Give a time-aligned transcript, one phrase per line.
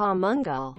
[0.00, 0.72] Pamungal.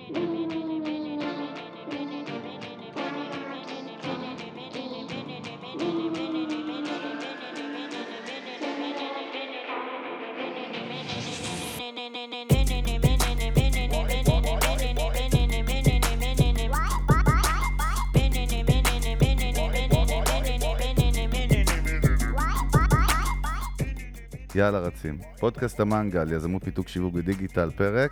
[24.56, 25.18] יאללה רצים.
[25.40, 28.12] פודקאסט המנגל, יזמות פיתוח שיווק ודיגיטל, פרק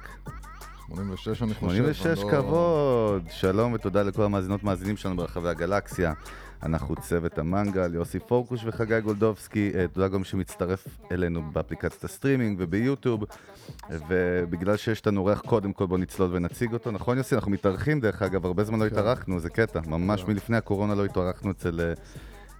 [0.93, 1.67] 86 אני חושב.
[1.67, 3.23] 86 אני לא- כבוד.
[3.29, 6.13] שלום ותודה לכל המאזינות מאזינים שלנו ברחבי הגלקסיה.
[6.63, 9.71] אנחנו צוות המנגל, יוסי פורקוש וחגי גולדובסקי.
[9.75, 13.23] אה, תודה גם שמצטרף אלינו באפליקציית הסטרימינג וביוטיוב.
[14.09, 16.91] ובגלל שיש לנו אורח, קודם כל בוא נצלול ונציג אותו.
[16.91, 17.35] נכון יוסי?
[17.35, 18.95] אנחנו מתארחים דרך אגב, הרבה זמן לא כן.
[18.95, 19.79] התארחנו, זה קטע.
[19.87, 20.31] ממש כן.
[20.31, 21.79] מלפני הקורונה לא התארחנו אצל...
[21.79, 21.93] אה,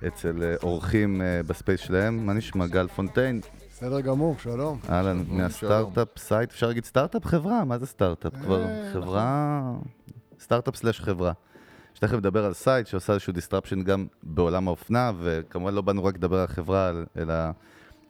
[0.07, 2.67] אצל אה, אורחים ב space שלהם, מה נשמע?
[2.67, 3.41] גל פונטיין,
[3.79, 4.79] בסדר גמור, שלום.
[4.89, 7.65] אהלן, מהסטארט-אפ Syte, אפשר להגיד סטארט-אפ חברה?
[7.65, 8.63] מה זה סטארט-אפ כבר?
[8.65, 9.61] אה, חברה...
[10.39, 11.31] סטארט-אפ slash חברה.
[11.93, 16.39] שתכף נדבר על Syte שעושה איזשהו disruption גם בעולם האופנה, וכמובן לא באנו רק לדבר
[16.39, 17.33] על חברה, אלא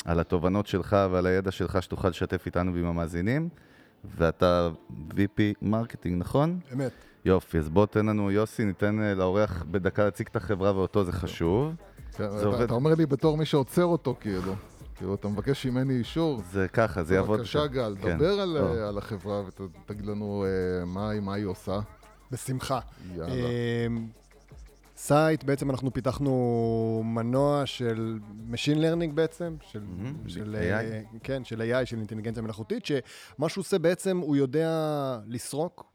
[0.06, 3.50] על התובנות שלך ועל הידע שלך שתוכל לשתף איתנו ועם המאזינים.
[4.18, 4.70] ואתה
[5.10, 6.60] VP marketing, נכון?
[6.74, 6.92] אמת.
[7.26, 11.12] יופי, אז בוא תן לנו, יוסי, ניתן אה, לאורח בדקה להציג את החברה ואותו, זה
[11.12, 11.74] חשוב.
[12.12, 12.24] כן.
[12.64, 14.54] אתה אומר לי בתור מי שעוצר אותו, כאילו.
[15.00, 16.42] כאילו, אתה מבקש ממני אישור.
[16.52, 17.40] זה ככה, זה יעבוד.
[17.40, 18.18] בבקשה, גל, כן.
[18.18, 18.78] דבר על, טוב.
[18.78, 21.80] אה, על החברה ותגיד לנו אה, מה מה היא עושה.
[22.32, 22.80] בשמחה.
[23.16, 23.34] יאללה.
[23.36, 24.08] אמ,
[24.98, 28.20] Syte, בעצם אנחנו פיתחנו מנוע של
[28.52, 30.74] Machine Learning בעצם, של, מהמם, של, AI.
[30.74, 34.70] אה, כן, של AI, של אינטליגנציה מלאכותית, שמה שהוא עושה בעצם, הוא יודע
[35.28, 35.89] לסרוק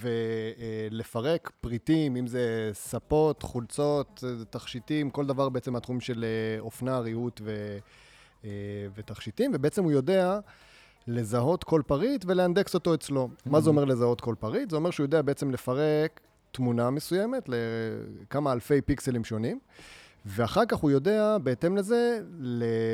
[0.00, 6.98] ולפרק פריטים, אם זה ספות, חולצות, אה, תכשיטים, כל דבר בעצם מהתחום של אה, אופנה,
[6.98, 7.78] ריהוט ו,
[8.44, 8.50] אה,
[8.94, 10.40] ותכשיטים, ובעצם הוא יודע
[11.06, 13.28] לזהות כל פריט ולאנדקס אותו אצלו.
[13.46, 14.70] מה זה אומר לזהות כל פריט?
[14.70, 16.20] זה אומר שהוא יודע בעצם לפרק
[16.52, 19.58] תמונה מסוימת לכמה אלפי פיקסלים שונים,
[20.28, 22.20] ואחר כך הוא יודע, בהתאם לזה,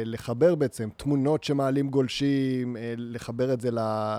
[0.05, 3.71] לחבר בעצם תמונות שמעלים גולשים, אה, לחבר את זה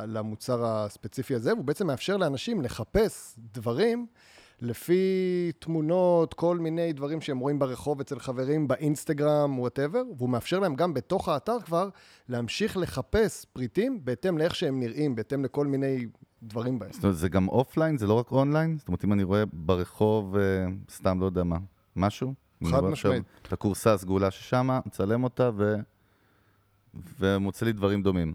[0.07, 4.05] למוצר הספציפי הזה, והוא בעצם מאפשר לאנשים לחפש דברים
[4.61, 10.75] לפי תמונות, כל מיני דברים שהם רואים ברחוב אצל חברים, באינסטגרם, whatever, והוא מאפשר להם
[10.75, 11.89] גם בתוך האתר כבר
[12.29, 16.05] להמשיך לחפש פריטים בהתאם לאיך שהם נראים, בהתאם לכל מיני
[16.43, 16.91] דברים בהם.
[16.93, 18.77] זאת אומרת, זה גם אופליין, זה לא רק אונליין?
[18.77, 20.41] זאת אומרת, אם אני רואה ברחוב, אה,
[20.89, 21.57] סתם, לא יודע מה,
[21.95, 22.42] משהו?
[22.72, 23.24] חד משמעית.
[23.41, 25.75] את הכורסה הסגולה ששמה, מצלם אותה ו...
[27.19, 28.34] ומוצא לי דברים דומים.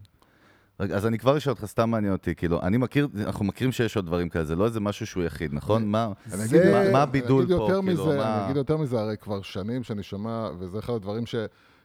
[0.79, 4.07] אז אני כבר אשאל אותך, סתם מעניין אותי, כאילו, אני מכיר, אנחנו מכירים שיש עוד
[4.07, 5.87] דברים כאלה, זה לא איזה משהו שהוא יחיד, נכון?
[5.89, 7.53] מה, זה- מה- מה הבידול פה?
[7.53, 10.93] יותר כאילו, מזה, מה- אני אגיד יותר מזה, הרי כבר שנים שאני שומע, וזה אחד
[10.93, 11.27] הדברים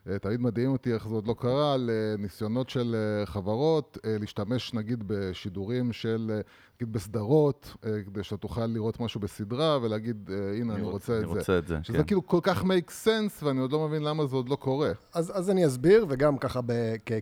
[0.06, 4.18] שתמיד מדהים אותי איך זה עוד לא קרה, על אה, ניסיונות של אה, חברות אה,
[4.20, 6.42] להשתמש נגיד בשידורים של, אה,
[6.82, 11.24] נגיד בסדרות, אה, כדי שאתה תוכל לראות משהו בסדרה ולהגיד, אה, הנה, אני רוצה אני
[11.24, 11.36] את זה.
[11.36, 12.04] רוצה את זה, שזה כן.
[12.04, 14.92] כאילו כל כך make sense, ואני עוד לא מבין למה זה עוד לא קורה.
[15.14, 16.60] אז, אז אני אסביר, וגם ככה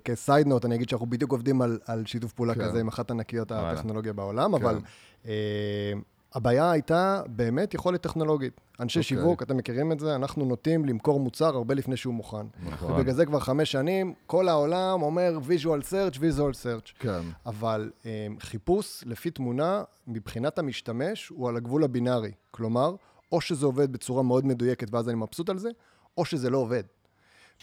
[0.03, 2.63] כסייד נוט, אני אגיד שאנחנו בדיוק עובדים על, על שיתוף פעולה כן.
[2.63, 3.51] כזה עם אחת ענקיות.
[3.51, 4.63] הטכנולוגיה בעולם, כן.
[4.65, 4.79] אבל
[5.25, 5.93] אה,
[6.33, 8.61] הבעיה הייתה באמת יכולת טכנולוגית.
[8.79, 9.07] אנשי אוקיי.
[9.07, 12.45] שיווק, אתם מכירים את זה, אנחנו נוטים למכור מוצר הרבה לפני שהוא מוכן.
[12.65, 12.91] נכון.
[12.91, 16.93] ובגלל זה כבר חמש שנים, כל העולם אומר visual search, visual search.
[16.99, 17.21] כן.
[17.45, 22.31] אבל אה, חיפוש לפי תמונה, מבחינת המשתמש, הוא על הגבול הבינארי.
[22.51, 22.95] כלומר,
[23.31, 25.69] או שזה עובד בצורה מאוד מדויקת ואז אני מבסוט על זה,
[26.17, 26.83] או שזה לא עובד.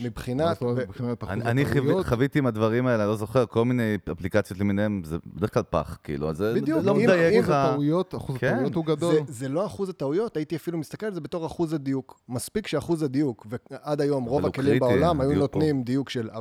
[0.00, 0.56] מבחינת...
[0.56, 0.78] אחוז
[1.28, 2.06] אני, אני חו- הטעויות?
[2.06, 5.98] חוויתי עם הדברים האלה, אני לא זוכר, כל מיני אפליקציות למיניהם, זה בדרך כלל פח,
[6.04, 7.50] כאילו, אז זה בדיוק, לא אם- מדייק אם לך.
[7.50, 8.52] אחוז הטעויות, אחוז כן.
[8.54, 9.14] הטעויות הוא גדול.
[9.28, 12.20] זה, לא אחוז הטעויות, הייתי אפילו מסתכל על זה בתור אחוז הדיוק.
[12.28, 15.32] מספיק שאחוז הדיוק, ועד היום רוב הכלים בעולם היו.
[15.38, 16.36] נותנים דיוק של 40-50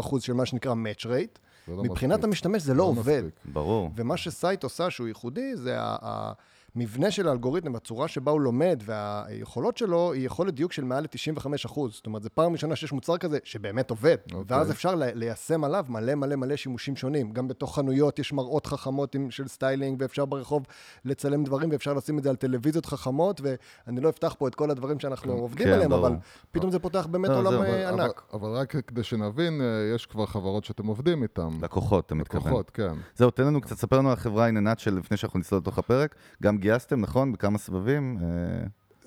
[0.00, 1.38] אחוז של מה שנקרא match rate.
[1.68, 2.24] לא מבחינת.
[2.24, 3.22] המשתמש זה לא לא עובד.
[3.52, 3.90] ברור.
[3.96, 6.32] ומה שסייט עושה שהוא ייחודי, זה ה-
[6.78, 11.46] המבנה של האלגוריתם, הצורה שבה הוא לומד והיכולות שלו, היא יכולת דיוק של מעל ל-95
[11.66, 11.92] אחוז.
[11.94, 14.16] זאת אומרת, זו פעם ראשונה שיש מוצר כזה שבאמת עובד.
[14.34, 14.56] אוקיי.
[14.56, 17.32] ואז אפשר ל- ליישם עליו מלא מלא מלא שימושים שונים.
[17.32, 20.66] גם בתוך חנויות יש מראות חכמות עם, של סטיילינג, ואפשר ברחוב
[21.04, 24.70] לצלם דברים, ואפשר לשים את זה על טלוויזיות חכמות, ואני לא אפתח פה את כל
[24.70, 26.06] הדברים שאנחנו עובדים כן, עליהם, ברור.
[26.06, 26.16] אבל
[26.50, 28.22] פתאום זה פותח באמת לא, עולם אה, אבל- ענק.
[28.32, 31.48] אבל רק כדי שנבין, אה, יש כבר חברות שאתם עובדים איתן.
[31.62, 32.46] לקוחות, אתה מתכוון.
[32.46, 32.92] לקוחות, כן.
[33.14, 36.14] זהו, תן לנו קצת, ספר לנו על החברה עיננת של לפני שאנחנו נצלול לתוך הפרק.
[36.42, 37.32] גם גייסתם, נכון?
[37.32, 38.18] בכמה סבבים?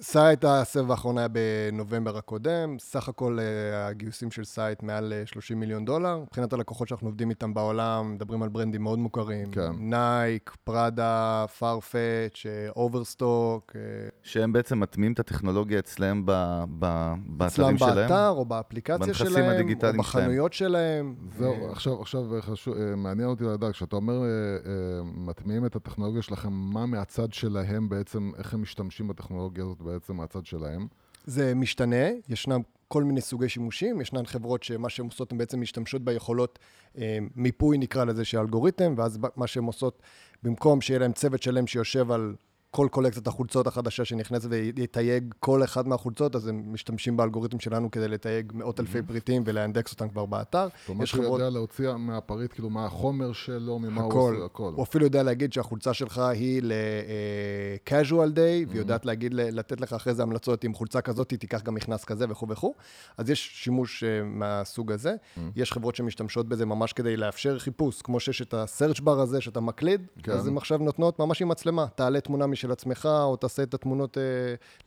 [0.01, 5.25] אה, Syte, הסבב האחרון היה בנובמבר הקודם, סך הכל אה, הגיוסים של Syte מעל אה,
[5.25, 6.19] 30 מיליון דולר.
[6.19, 9.51] מבחינת הלקוחות שאנחנו עובדים איתם בעולם, מדברים על ברנדים מאוד מוכרים.
[9.51, 9.71] כן.
[9.77, 12.45] נייק, פראדה, Farfetch,
[12.75, 13.75] Overstock,
[14.24, 17.95] שהם בעצם מטמיעים את הטכנולוגיה אצלם ב- ב- אצלם באתרים שלהם.
[17.95, 21.15] באתר או באפליקציה שלהם, או בחנויות שלהם.
[21.38, 24.71] זהו, אה, עכשיו, עכשיו אה, חשוב, אה, מעניין אותי לדעת, כשאתה אומר אה, אה,
[25.03, 30.45] מטמיעים את הטכנולוגיה שלכם, מה מהצד שלהם בעצם, איך הם משתמשים בטכנולוגיה הזאת בעצם מהצד
[30.45, 30.88] שלהם?
[31.25, 36.01] זה משתנה, ישנם כל מיני סוגי שימושים, ישנן חברות שמה שהן עושות, הן בעצם משתמשות
[36.01, 36.59] ביכולות
[36.97, 40.01] אה, מיפוי, נקרא לזה, של אלגוריתם, ואז מה שהן עושות,
[40.43, 42.35] במקום שיהיה להם צוות שלם שיושב על
[42.71, 48.07] כל קולקציית החולצות החדשה שנכנסת ויתייג כל אחד מהחולצות, אז הם משתמשים באלגוריתם שלנו כדי
[48.07, 50.68] לתייג מאות אלפי פריטים ולאנדקס אותם כבר באתר.
[50.85, 54.33] שהוא חברות- יודע להוציא מהפריט, כאילו, מה החומר שלו, ממה הוא הכל.
[54.35, 54.71] עושה, הכל.
[54.75, 58.38] הוא אפילו יודע להגיד שהחולצה שלך היא ל-casual day,
[58.69, 62.25] והיא יודעת להגיד, לתת לך אחרי זה המלצות, עם חולצה כזאת, תיקח גם מכנס כזה
[62.29, 62.74] וכו' וכו'.
[63.17, 65.15] אז יש שימוש אה, מהסוג הזה.
[65.56, 69.59] יש חברות שמשתמשות בזה ממש כדי לאפשר חיפוש, כמו שיש את ה-search bar הזה שאתה
[69.59, 70.31] מקליד, כן.
[70.31, 71.85] אז הן עכשיו נותנות ממש עם מצלמה.
[71.95, 74.23] תעלה תמונה משל עצמך, או תעשה את התמונות אה,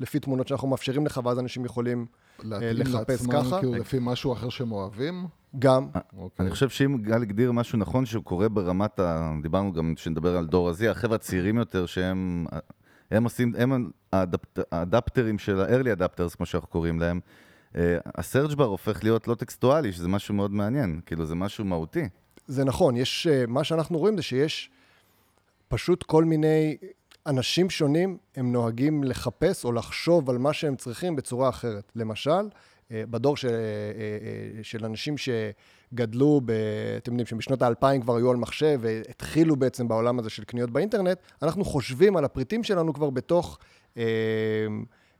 [0.00, 2.06] לפי תמונות שאנחנו מאפשרים לך, ואז אנשים יכולים
[2.42, 3.58] להתאים לחפש לעצמם, ככה.
[3.58, 5.26] כאילו, לפי משהו אחר שהם אוהבים?
[5.58, 5.88] גם,
[6.18, 6.46] אוקיי.
[6.46, 9.32] אני חושב שאם גל הגדיר משהו נכון שהוא קורה ברמת ה...
[9.42, 12.46] דיברנו גם, כשנדבר על דור הזי, החבר'ה הצעירים יותר שהם
[13.10, 17.20] הם עושים, הם האדפט, האדפטרים של ה-early adapters, כמו שאנחנו קוראים להם.
[17.76, 22.08] אה, ה-search bar הופך להיות לא טקסטואלי, שזה משהו מאוד מעניין, כאילו זה משהו מהותי.
[22.46, 24.70] זה נכון, יש, אה, מה שאנחנו רואים זה שיש
[25.68, 26.76] פשוט כל מיני
[27.26, 31.92] אנשים שונים, הם נוהגים לחפש או לחשוב על מה שהם צריכים בצורה אחרת.
[31.96, 32.48] למשל,
[32.90, 36.50] אה, בדור של, אה, אה, של אנשים שגדלו, ב,
[36.96, 41.18] אתם יודעים, שבשנות האלפיים כבר היו על מחשב והתחילו בעצם בעולם הזה של קניות באינטרנט,
[41.42, 43.58] אנחנו חושבים על הפריטים שלנו כבר בתוך
[43.96, 44.02] אה,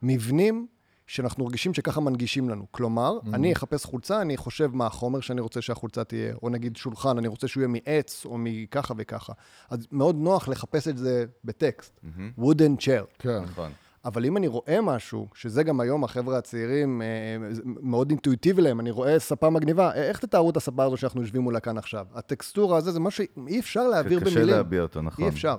[0.02, 0.66] מבנים
[1.06, 2.66] שאנחנו מרגישים שככה מנגישים לנו.
[2.70, 3.34] כלומר, mm-hmm.
[3.34, 7.28] אני אחפש חולצה, אני חושב מה החומר שאני רוצה שהחולצה תהיה, או נגיד שולחן, אני
[7.28, 9.32] רוצה שהוא יהיה מעץ, או מככה וככה.
[9.70, 12.00] אז מאוד נוח לחפש את זה בטקסט.
[12.04, 12.40] Mm-hmm.
[12.40, 13.04] wooden chair.
[13.18, 13.42] כן.
[13.42, 13.72] נכון.
[14.04, 17.06] אבל אם אני רואה משהו, שזה גם היום החבר'ה הצעירים, אה,
[17.64, 21.42] מאוד אינטואיטיבי להם, אני רואה ספה מגניבה, אה, איך תתארו את הספה הזו שאנחנו יושבים
[21.42, 22.06] מולה כאן עכשיו?
[22.14, 24.54] הטקסטורה הזה זה משהו שאי אפשר להעביר קשה במילים.
[24.54, 25.24] להביע אותו, נכון.
[25.24, 25.56] אי אפשר.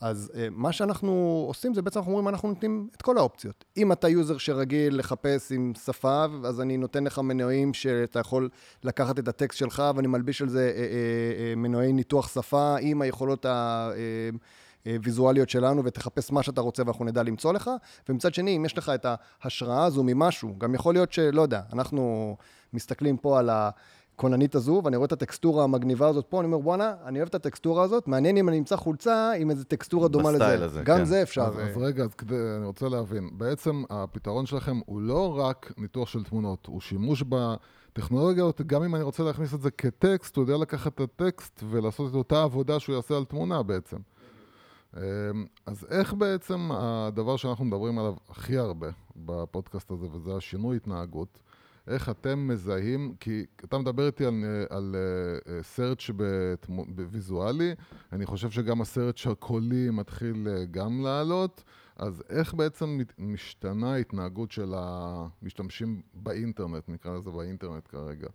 [0.00, 3.64] אז uh, מה שאנחנו עושים זה בעצם אנחנו אומרים, אנחנו נותנים את כל האופציות.
[3.76, 8.48] אם אתה user שרגיל לחפש עם שפה, אז אני נותן לך מנועים שאתה יכול
[8.84, 10.72] לקחת את הטקסט שלך ואני מלביש על זה
[11.56, 13.90] מנועי ניתוח שפה עם היכולות ה...
[14.88, 17.70] Uh, ויזואליות שלנו, ותחפש מה שאתה רוצה ואנחנו נדע למצוא לך.
[18.08, 19.06] ומצד שני, אם יש לך את
[19.42, 22.36] ההשראה הזו ממשהו, גם יכול להיות שלא יודע, אנחנו
[22.72, 26.94] מסתכלים פה על הכוננית הזו, ואני רואה את הטקסטורה המגניבה הזאת פה, אני אומר, וואנה,
[27.04, 30.38] אני אוהב את הטקסטורה הזאת, מעניין אם אני אמצא חולצה עם איזו טקסטורה דומה לזה.
[30.38, 31.04] בסטייל הזה, גם כן.
[31.04, 31.42] זה אפשר.
[31.42, 33.30] אז, אז רגע, אז כדי, אני רוצה להבין.
[33.32, 38.94] בעצם הפתרון שלכם הוא לא רק ניתוח של תמונות, הוא שימוש בטכנולוגיה הזאת, גם אם
[38.94, 42.80] אני רוצה להכניס את זה כטקסט, הוא יודע לקחת את הטקסט ולעשות את אותה עבודה
[42.80, 43.96] שהוא יעשה על תמונה בעצם.
[44.96, 45.02] אמ,
[45.66, 51.40] אז איך בעצם הדבר שאנחנו מדברים עליו הכי הרבה בפודקאסט הזה, וזה השינוי התנהגות,
[51.86, 54.96] איך אתם מזהים, כי אתה מדבר איתי על, על
[55.44, 57.74] uh, search בתמו, בוויזואלי,
[58.12, 61.64] אני חושב שגם הסרט הקולי מתחיל uh, גם לעלות,
[61.96, 68.28] אז איך בעצם משתנה ההתנהגות של המשתמשים באינטרנט, נקרא לזה באינטרנט כרגע?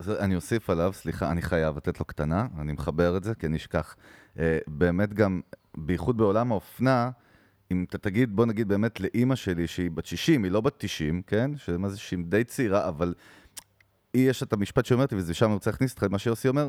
[0.00, 3.56] ואני אוסיף עליו, סליחה, אני חייב לתת לו קטנה, אני מחבר את זה, כי אני
[3.56, 3.96] אשכח.
[4.38, 5.40] אה, באמת גם,
[5.76, 7.10] בייחוד בעולם האופנה,
[7.72, 11.22] אם אתה תגיד, בוא נגיד באמת לאימא שלי, שהיא בת 60, היא לא בת 90,
[11.26, 11.50] כן?
[11.56, 13.14] שמה זה שהיא די צעירה, אבל
[14.14, 16.68] היא, יש את המשפט שאומרת לי, וזה אני רוצה להכניס אותך, מה שיוסי אומר,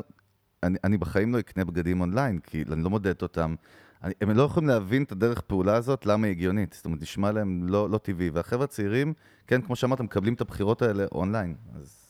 [0.62, 3.54] אני, אני בחיים לא אקנה בגדים אונליין, כי אני לא מודד אותם.
[4.02, 6.72] אני, הם לא יכולים להבין את הדרך פעולה הזאת, למה היא הגיונית.
[6.72, 8.30] זאת אומרת, נשמע להם לא, לא טבעי.
[8.30, 9.14] והחבר'ה הצעירים,
[9.46, 11.54] כן, כמו שאמרת, מקבלים את הבחירות האלה אונליין.
[11.74, 12.03] אז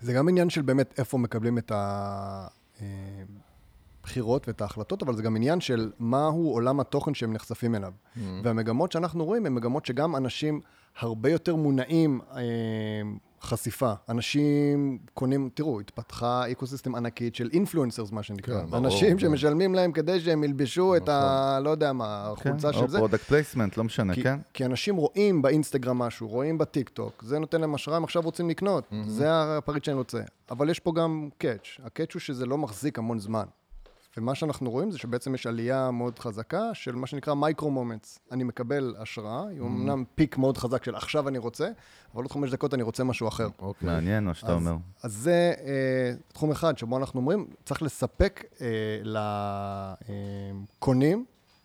[0.00, 1.72] זה גם עניין של באמת איפה מקבלים את
[4.04, 7.92] הבחירות ואת ההחלטות, אבל זה גם עניין של מהו עולם התוכן שהם נחשפים אליו.
[7.92, 8.20] Mm-hmm.
[8.42, 10.60] והמגמות שאנחנו רואים הן מגמות שגם אנשים
[10.98, 12.42] הרבה יותר מונעים אה,
[13.42, 13.92] חשיפה.
[14.08, 18.60] אנשים קונים, תראו, התפתחה ecosystem ענקית של influencers, מה שנקרא.
[18.60, 19.18] כן, ברור, אנשים כן.
[19.18, 21.58] שמשלמים להם כדי שהם ילבשו את ה...
[21.62, 22.98] לא יודע מה, החולצה כן, של או זה.
[22.98, 24.38] product placement, לא משנה, כי, כן?
[24.54, 28.84] כי אנשים רואים באינסטגרם משהו, רואים בטיקטוק, זה נותן להם השראה, הם עכשיו רוצים לקנות,
[28.90, 29.08] mm-hmm.
[29.08, 30.20] זה הפריט שאני רוצה.
[30.50, 33.44] אבל יש פה גם catch, ה catch הוא שזה לא מחזיק המון זמן.
[34.18, 38.18] ומה שאנחנו רואים זה שבעצם יש עלייה מאוד חזקה של מה שנקרא micro moments.
[38.32, 41.68] אני מקבל השראה, היא אמנם peak מאוד חזק של עכשיו אני רוצה,
[42.14, 43.48] אבל עוד חמש דקות אני רוצה משהו אחר.
[43.58, 43.88] אוקיי.
[43.88, 44.76] מעניין מה שאתה אומר.
[45.02, 48.66] אז זה אה, תחום אחד שבו אנחנו אומרים, צריך לספק אה,
[50.78, 51.24] לקונים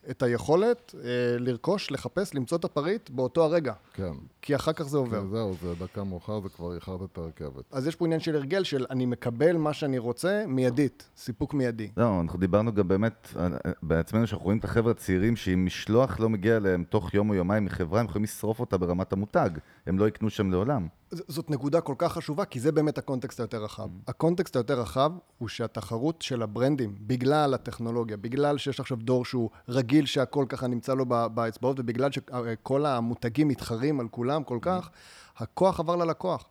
[0.10, 4.12] את היכולת אה, לרכוש, לחפש, למצוא את הפריט באותו הרגע, כן.
[4.42, 5.22] כי אחר כך זה עובר.
[5.22, 7.64] כן, זהו, זה דקה מאוחר, זה כבר איחרת את הרכבת.
[7.72, 11.90] אז יש פה עניין של הרגל של אני מקבל מה שאני רוצה מיידית, סיפוק מיידי.
[11.98, 13.48] לא, אנחנו דיברנו גם באמת אה,
[13.84, 17.66] בעצמנו, שאנחנו רואים את החבר'ה הצעירים, שאם משלוח לא מגיע אליהם תוך יום או יומיים
[17.66, 19.50] מחברה, הם יכולים לשרוף אותה ברמת המותג.
[19.88, 20.88] הם לא יקנו שם לעולם.
[21.12, 23.90] ז- זאת נקודה כל כך חשובה, כי זה באמת הקונטקסט היותר רחב.
[24.08, 29.93] הקונטקסט היותר רחב הוא שהתחרות של הברנדים, בגלל הטכנולוגיה, בגלל שיש עכשיו דור שהוא רגיל
[30.06, 34.90] שהכל ככה נמצא לו באצבעות, ובגלל שכל המותגים מתחרים על כולם כל כך,
[35.38, 36.46] הכוח עבר ללקוח.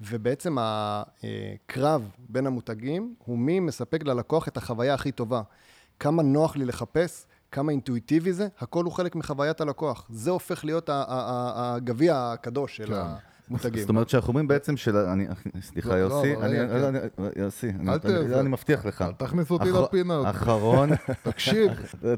[0.00, 5.42] ובעצם הקרב בין המותגים הוא מי מספק ללקוח את החוויה הכי טובה.
[6.00, 10.06] כמה נוח לי לחפש, כמה אינטואיטיבי זה, הכל הוא חלק מחוויית הלקוח.
[10.10, 12.92] זה הופך להיות ה- ה- ה- הגביע הקדוש של
[13.58, 13.78] כן.
[13.80, 13.88] זאת.
[13.88, 14.96] אומרת שאנחנו אומרים בעצם של...
[14.96, 15.26] אני-
[15.62, 16.98] סליחה, לא, לא, יוסי, אבל לא, אני-
[17.36, 19.02] יוסי, אני- מבטיח לך.
[19.02, 20.30] אל תכניס אותי לפינה.
[20.30, 20.88] אחרון,
[21.22, 21.70] תקשיב,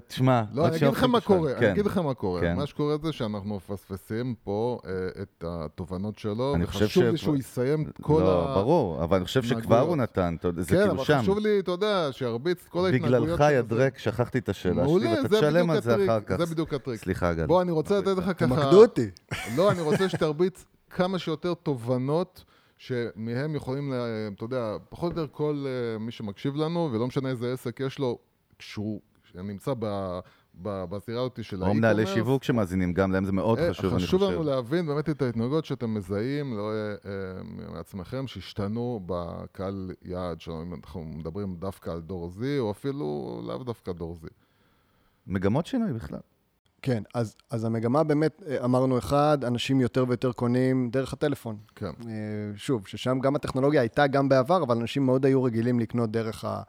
[0.07, 1.59] תשמע, לא, אני אגיד לך מה קורה, כן.
[1.65, 2.41] אני אגיד לך מה קורה.
[2.41, 2.57] כן.
[2.57, 7.37] מה שקורה זה שאנחנו מפספסים פה אה, את התובנות שלו, אני חושב וחשוב לי שהוא
[7.37, 8.55] יסיים כל לא, ה...
[8.55, 9.81] ברור, אבל אני חושב שכבר.
[9.81, 11.19] הוא נתן, זה כן, כאילו אבל שם.
[11.23, 13.69] חשוב לי, אתה יודע, שירביץ את כל ההתנהגויות בגללך, של יא זה.
[13.69, 16.37] דרק, שכחתי את השאלה שלי, ואתה תשלם על זה אחר כך.
[16.37, 17.01] זה בדיוק הטריק.
[17.01, 17.47] סליחה, גל.
[17.47, 18.35] בוא, אני רוצה לתת לך ככה...
[18.35, 19.11] תמקדו אותי.
[19.57, 22.45] לא, אני רוצה שתרביץ כמה שיותר תובנות
[22.79, 23.93] שמהם יכולים,
[24.35, 27.99] אתה יודע, פחות או יותר כל אה, מי שמקשיב לנו, ולא משנה איזה עסק יש
[27.99, 28.19] לו,
[28.59, 29.01] כשהוא
[29.35, 30.21] נמצא ב-
[30.63, 34.03] בזירה הזאת של או מנהלי האי-קומרס, שיווק שמאזינים, גם להם זה מאוד אה, חשוב, אני
[34.03, 34.33] חשוב חושב.
[34.33, 40.75] לנו להבין באמת את ההתנהגות שאתם מזהים לא, אה, מעצמכם, שהשתנו בקהל יעד שלנו, אם
[40.75, 44.29] אנחנו מדברים דווקא על דור Z, או אפילו לאו דווקא דור Z.
[45.27, 46.21] מגמות שינוי בכלל.
[46.83, 51.57] כן, אז, אז המגמה באמת, אה, אמרנו אחד, אנשים יותר ויותר קונים דרך הטלפון.
[51.77, 51.87] כן.
[51.87, 52.12] אה,
[52.57, 56.62] שוב, ששם גם הטכנולוגיה הייתה גם בעבר, אבל אנשים מאוד היו רגילים לקנות דרך ה...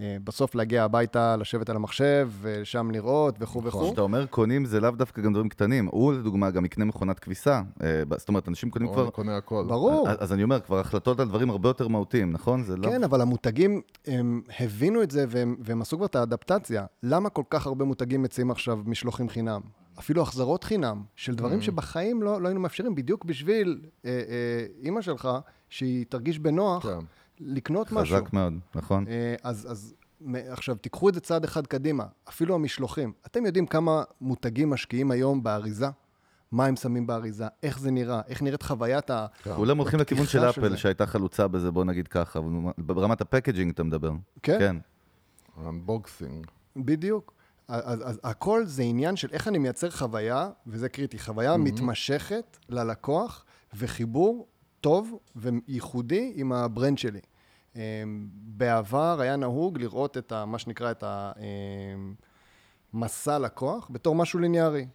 [0.00, 3.86] אה, בסוף להגיע הביתה, לשבת על המחשב, ושם לראות וכו' וכו'.
[3.86, 5.86] כשאתה אומר קונים, זה לאו דווקא גם דברים קטנים.
[5.86, 7.62] הוא, לדוגמה, גם יקנה מכונת כביסה.
[7.82, 9.02] אה, זאת אומרת, אנשים קונים כבר...
[9.02, 9.64] אני קונה הכל.
[9.68, 10.08] ברור.
[10.08, 12.62] אז אז אני אומר, כבר החלטות על דברים הרבה יותר מהותיים, נכון?
[12.62, 12.88] זה לא...
[12.88, 16.86] כן, אבל המותגים, הם הבינו את זה והם, והם עשו כבר את האדפטציה.
[17.02, 19.60] למה כל כך הרבה מותגים מציעים עכשיו משלוחים חינם?
[19.98, 25.00] אפילו החזרות חינם, של דברים שבחיים לא, לא היינו מאפשרים, בדיוק בשביל אה, אה, אימא
[25.02, 25.28] שלך,
[25.68, 26.98] שהיא תרגיש בנוח כן.
[27.40, 28.16] לקנות משהו.
[28.16, 29.06] חזק מאוד, נכון?
[29.08, 29.94] אה, אז, אז
[30.34, 33.12] עכשיו, תיקחו את זה צעד אחד קדימה, אפילו המשלוחים.
[33.26, 35.86] אתם יודעים כמה מותגים משקיעים היום באריזה?
[36.52, 37.46] מה הם שמים באריזה?
[37.62, 38.20] איך זה נראה?
[38.28, 39.26] איך נראית חוויית ה...
[39.56, 40.76] כולם הולכים לכיוון של אפל.
[40.76, 42.40] שהייתה חלוצה בזה, בוא נגיד ככה.
[42.78, 44.12] ברמת ה packaging אתה מדבר.
[44.42, 44.58] כן.
[44.58, 44.76] כן.
[45.68, 46.46] unboxing.
[46.76, 47.32] בדיוק.
[47.68, 51.58] אז, אז הכל זה עניין של איך אני מייצר חוויה, וזה קריטי, חוויה mm-hmm.
[51.58, 53.44] מתמשכת ללקוח,
[53.74, 54.46] וחיבור
[54.80, 57.20] טוב וייחודי עם ה brand שלי.
[57.76, 57.80] אמ,
[58.32, 61.04] בעבר היה נהוג לראות את ה, מה שנקרא את
[62.94, 64.86] המסע לקוח בתור משהו ליניארי.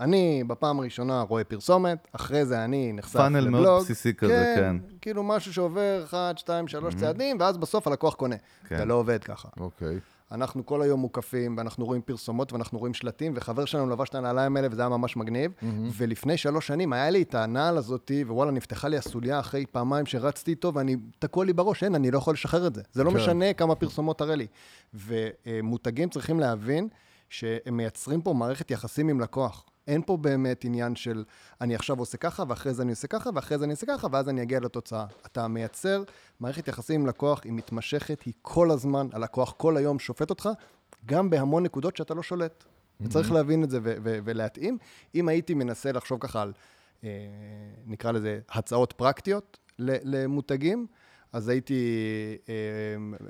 [0.00, 3.62] אני בפעם הראשונה רואה פרסומת, אחרי זה אני נחשף funnel לבלוג.
[3.62, 4.76] מאוד בסיסי כזה, כן.
[5.00, 8.36] כאילו משהו שעובר 1, 2, 3 צעדים, ואז בסוף הלקוח קונה.
[8.68, 8.76] כן.
[8.76, 9.48] זה לא עובד ככה.
[9.60, 9.98] אוקיי.
[10.32, 14.56] אנחנו כל היום מוקפים, ואנחנו רואים פרסומות, ואנחנו רואים שלטים, וחבר שלנו לבש את הנעליים
[14.56, 15.52] האלה, וזה היה ממש מגניב.
[15.96, 20.50] ולפני שלוש שנים היה לי את הנעל הזאתי, ווואלה, נפתחה לי הסוליה אחרי פעמיים שרצתי
[20.50, 22.82] איתו, ואני, תקוע לי בראש, אין, אני לא יכול לשחרר את זה.
[22.92, 23.16] זה לא כן.
[23.16, 24.46] משנה כמה פרסומות תראה לי.
[24.94, 26.88] ומותגים צריכים להבין
[27.28, 29.64] שהם מייצרים פה מערכת יחסים עם לקוח.
[29.88, 31.24] אין פה באמת עניין של
[31.60, 34.28] אני עכשיו עושה ככה, ואחרי זה אני עושה ככה, ואחרי זה אני עושה ככה, ואז
[34.28, 35.06] אני אגיע לתוצאה.
[35.26, 36.02] אתה מייצר
[36.40, 40.48] מערכת יחסים עם לקוח, היא מתמשכת, היא כל הזמן, הלקוח כל היום שופט אותך,
[41.06, 42.64] גם בהמון נקודות שאתה לא שולט.
[43.00, 44.78] וצריך להבין את זה ו- ו- ולהתאים.
[45.14, 46.52] אם הייתי מנסה לחשוב ככה על,
[47.04, 47.08] אה,
[47.86, 50.86] נקרא לזה, הצעות פרקטיות למותגים,
[51.32, 51.84] אז הייתי
[52.48, 52.54] אה,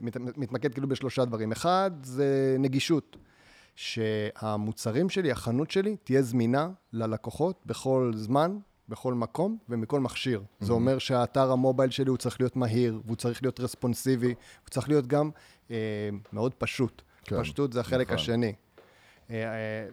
[0.03, 1.53] מת- מתמקד כאילו בשלושה דברים.
[1.53, 3.17] אחד, זה נגישות.
[3.81, 8.59] שהמוצרים שלי, החנות שלי, תהיה זמינה ללקוחות בכל זמן,
[8.89, 10.39] בכל מקום ומכל מכשיר.
[10.41, 10.65] Mm-hmm.
[10.65, 14.89] זה אומר שהאתר המובייל שלי הוא צריך להיות מהיר, והוא צריך להיות רספונסיבי, הוא צריך
[14.89, 15.31] להיות גם
[15.71, 15.77] אה,
[16.33, 17.03] מאוד פשוט.
[17.25, 18.15] כן, פשטות זה החלק נכון.
[18.15, 18.53] השני.
[19.31, 19.87] אה, אה,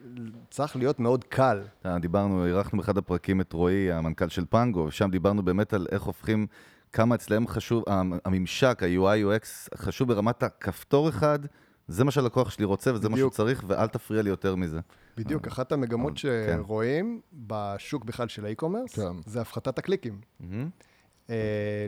[0.50, 1.62] צריך להיות מאוד קל.
[1.86, 6.03] אה, דיברנו, אירחנו באחד הפרקים את רועי, המנכ"ל של פנגו, ושם דיברנו באמת על איך
[6.03, 6.48] הופכים,
[6.94, 11.39] כמה אצלם חשוב, המ- הממשק, ה-UI, UX, חשוב ברמת הכפתור אחד,
[11.88, 13.34] זה מה שהלקוח שלי רוצה וזה מה בדיוק.
[13.34, 14.79] צריך, ואל תפריע לי יותר מזה.
[15.17, 16.58] בדיוק, אחת המגמות כן.
[16.63, 19.15] שרואים בשוק בכלל של האי-קומרס, כן.
[19.25, 20.20] זה הפחתת הקליקים.
[21.29, 21.36] אה,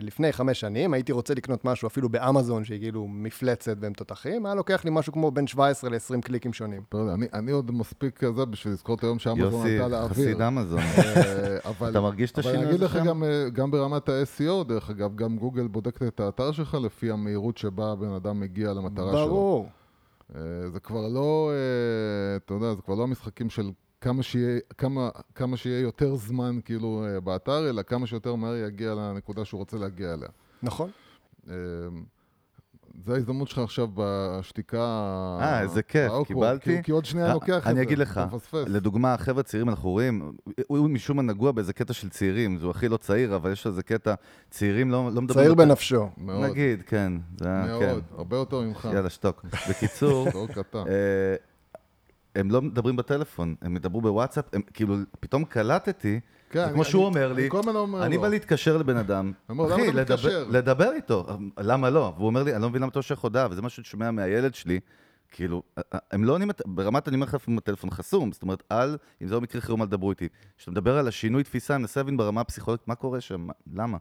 [0.02, 4.54] לפני חמש שנים הייתי רוצה לקנות משהו אפילו באמזון, שהיא כאילו מפלצת והם תותחים, היה
[4.54, 6.82] לוקח לי משהו כמו בין 17 ל-20 קליקים שונים.
[6.94, 10.08] לא אני- אני עוד מספיק כזה בשביל לזכור את היום שאמזון יוסי, עלתה לאוויר.
[10.10, 10.78] חסיד אמזון.
[10.78, 11.90] אה, אבל...
[11.90, 13.06] אתה מרגיש את אבל השינוי אני אגיד הזה לך?
[13.06, 17.58] גם, אה, גם ברמת ה-SEO, דרך אגב, גם גוגל בודקת את האתר שלך לפי המהירות
[17.58, 19.26] שבה הבן אדם מגיע למטרה שלו.
[19.28, 19.68] ברור.
[20.34, 23.70] אה, זה כבר לא, אה, אתה יודע, זה כבר לא המשחקים של
[24.00, 28.94] כמה שיהיה, כמה, כמה שיהיה יותר זמן כאילו אה, באתר, אלא כמה שיותר מהר יגיע
[28.94, 30.28] לנקודה שהוא רוצה להגיע אליה.
[30.62, 30.90] נכון.
[33.04, 34.78] זה ההזדמנות שלך עכשיו בשתיקה.
[35.40, 36.76] אה, איזה כיף, קיבלתי.
[36.76, 37.70] כי, כי עוד שנייה אה, לוקח את זה.
[37.70, 38.20] אני אגיד לך.
[38.52, 40.32] לדוגמה, חבר'ה צעירים אנחנו רואים,
[40.66, 43.82] הוא משום מה נגוע באיזה קטע של צעירים, הוא הכי לא צעיר, אבל יש איזה
[43.82, 44.14] קטע,
[44.50, 45.44] צעירים לא, לא מדברים...
[45.44, 46.08] צעיר בנפשו.
[46.16, 47.12] מאוד, נגיד, כן.
[47.40, 47.98] זה מאוד, כן.
[48.16, 48.88] הרבה יותר ממך.
[48.94, 49.44] יאללה, שתוק.
[49.70, 50.28] בקיצור.
[50.74, 51.34] אה,
[52.34, 56.20] הם לא מדברים בטלפון, הם ידברו בוואטסאפ, הם כאילו, פתאום קלטתי,
[56.50, 58.18] כן, זה אני- שהוא אני- אומר לי, אני אומר אני.
[58.18, 60.46] בא להתקשר לבן אדם, אחי, לדבר-?
[60.50, 61.26] לדבר איתו,
[61.58, 62.12] למה לא?
[62.16, 64.54] והוא אומר לי, אני לא מבין למה אתה שולח הודעה, וזה משהו שאני שומע מהילד
[64.54, 64.80] שלי,
[65.30, 65.62] כאילו,
[66.10, 69.34] הם לא עונים, ברמת, אני אומר לך לפעמים הטלפון חסום, זאת אומרת, אל, אם זה
[69.34, 70.28] לא מקרה חירום, אל תדברו איתי.
[70.58, 73.98] כשאתה מדבר על השינוי תפיסה, אני מנסה להבין ברמה הפסיכולוגית, מה קורה שם, מה- למה?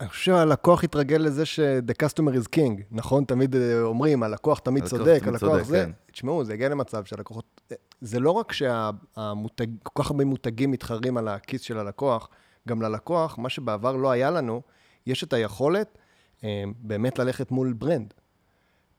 [0.00, 3.24] אני חושב שהלקוח התרגל לזה ש-the customer is king, נכון?
[3.24, 5.84] תמיד אה, אומרים, הלקוח תמיד הלקוח צודק, תמיד הלקוח צודק, זה.
[5.86, 5.90] כן.
[6.12, 7.60] תשמעו, זה הגיע למצב שהלקוחות...
[7.72, 12.28] אה, זה לא רק שכל כך הרבה מותגים מתחרים על הכיס של הלקוח,
[12.68, 14.62] גם ללקוח, מה שבעבר לא היה לנו,
[15.06, 15.98] יש את היכולת
[16.44, 18.14] אה, באמת ללכת מול brand.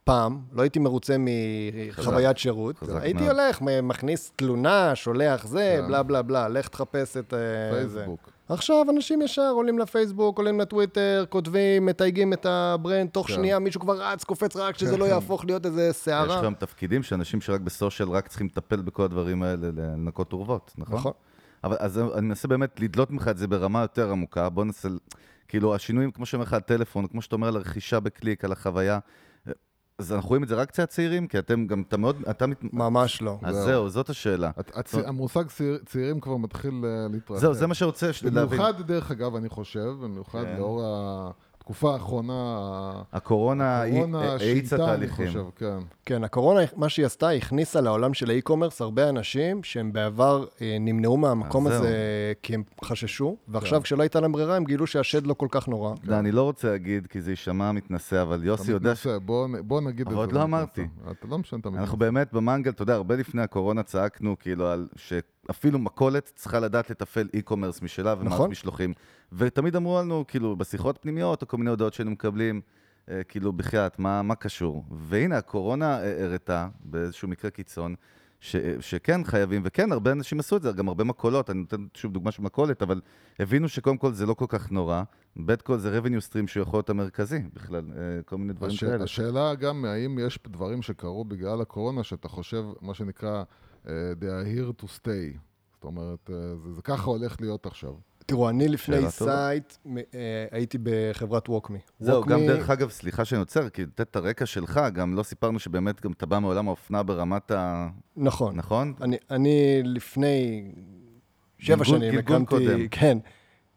[0.04, 3.38] פעם, לא הייתי מרוצה מחוויית שירות, הייתי מאוד.
[3.38, 5.88] הולך, מכניס תלונה, שולח זה, כן.
[5.88, 7.38] בלה בלה בלה, לך תחפש את אה,
[7.86, 7.98] זה.
[7.98, 8.30] פייסבוק.
[8.48, 13.34] עכשיו אנשים ישר עולים לפייסבוק, עולים לטוויטר, כותבים, מתייגים את ה brand, תוך כן.
[13.34, 16.36] שנייה מישהו כבר רץ, קופץ רק שזה לא יהפוך להיות איזה יש סערה.
[16.38, 20.72] לך גם תפקידים שאנשים שרק ב social רק צריכים לטפל בכל הדברים האלה, לנקות אורוות,
[20.78, 20.98] נכון?
[20.98, 21.12] נכון.
[21.64, 24.48] אבל אז אני מנסה באמת לדלות ממך את זה ברמה יותר עמוקה.
[24.48, 24.88] בוא ננסה,
[25.48, 28.98] כאילו, השינויים, כמו שאומר לך, הטלפון, כמו שאתה אומר, על הרכישה בקליק, על החוויה,
[29.98, 32.58] אז אנחנו רואים את זה רק אצל הצעירים, כי אתם גם, אתה מאוד, אתה מת...
[32.72, 33.38] ממש לא.
[33.42, 33.64] אז זהו.
[33.66, 34.50] זהו, זאת השאלה.
[34.58, 37.40] הצ- הצ- המושג צעיר- צעירים כבר מתחיל אה, להתרחב.
[37.40, 38.48] זהו, זה מה שרוצה להבין.
[38.48, 40.56] במיוחד, דרך אגב, אני חושב, במיוחד כן.
[40.58, 40.82] לאור
[41.72, 45.26] התקופה האחרונה, הקורונה האיצה שינתה, אני תהליכים.
[45.26, 45.78] חושב, כן.
[46.06, 50.76] כן, הקורונה, מה שהיא עשתה, היא הכניסה לעולם של האי-קומרס הרבה אנשים שהם בעבר אה,
[50.80, 51.78] נמנעו מהמקום זהו.
[51.78, 55.68] הזה כי הם חששו, ועכשיו כשלא הייתה להם ברירה, הם גילו שהשד לא כל כך
[55.68, 55.94] נורא.
[56.04, 59.06] לא, אני לא רוצה להגיד, כי זה יישמע מתנשא, אבל אתה יוסי יודע ש...
[59.06, 60.20] מתנשא, בוא בוא נגיד את אבל זה.
[60.20, 60.86] עוד לא אמרתי.
[61.10, 61.82] אתה לא משנה את המילה.
[61.82, 66.90] אנחנו באמת במנגל, אתה יודע, הרבה לפני הקורונה צעקנו כאילו על שאפילו מכולת צריכה לדעת
[66.90, 68.50] לתפעל e-commerce משלה ומערכת נכון.
[68.50, 68.92] משלוחים.
[69.36, 72.60] ותמיד אמרו לנו, כאילו, בשיחות פנימיות או כל מיני הודעות שהיינו מקבלים,
[73.08, 74.84] אה, כאילו, בחייאת, מה, מה קשור?
[74.90, 77.94] והנה, הקורונה הראתה, באיזשהו מקרה קיצון,
[78.40, 82.12] ש, שכן חייבים, וכן, הרבה אנשים עשו את זה, גם הרבה מכולות, אני נותן שוב
[82.12, 83.00] דוגמה של מכולת, אבל
[83.38, 85.02] הבינו שקודם כל זה לא כל כך נורא,
[85.36, 88.84] ב' כל זה revenue stream שהוא יכול להיות המרכזי בכלל, אה, כל מיני דברים הש...
[88.84, 89.04] כאלה.
[89.04, 93.42] השאלה גם, האם יש דברים שקרו בגלל הקורונה, שאתה חושב, מה שנקרא,
[93.88, 95.38] אה, they are here to stay.
[95.74, 96.30] זאת אומרת,
[96.64, 97.94] זה, זה ככה הולך להיות עכשיו.
[98.26, 99.10] תראו, אני לפני.
[99.10, 100.00] Syte אה,
[100.50, 101.78] הייתי בחברת WalkMe.
[102.00, 105.58] זהו, גם דרך אגב, סליחה שאני עוצר, כי לתת את הרקע שלך, גם לא סיפרנו
[105.58, 107.88] שבאמת גם אתה בא מעולם האופנה ברמת ה...
[108.16, 108.56] נכון.
[108.56, 108.94] נכון?
[109.00, 110.64] אני, אני לפני
[111.58, 112.66] שבע גלגול- שנים גלגול קודם.
[112.66, 113.18] הקמתי, כן,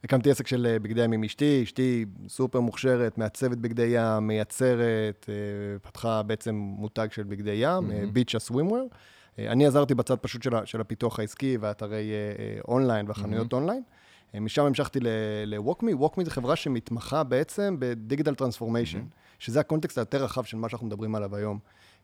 [0.04, 5.26] הקמתי עסק של אה, בגדי ים עם אשתי, אשתי סופר מוכשרת, מעצבת בגדי ים, מייצרת,
[5.30, 5.36] אה,
[5.80, 8.90] פתחה בעצם מותג של בגדי ים, ביצ'ה Swimwear.
[9.40, 12.12] אני עזרתי בצד פשוט של, הפיתוח העסקי ואתרי
[12.68, 13.84] אונליין והחנויות אונליין.
[14.36, 16.02] אה, משם המשכתי ל-Walkme.
[16.02, 19.04] Walkme זו חברה שמתמחה בעצם ב digital transformation,
[19.40, 21.60] שזה ה context היותר רחב של מה שאנחנו מדברים עליו היום.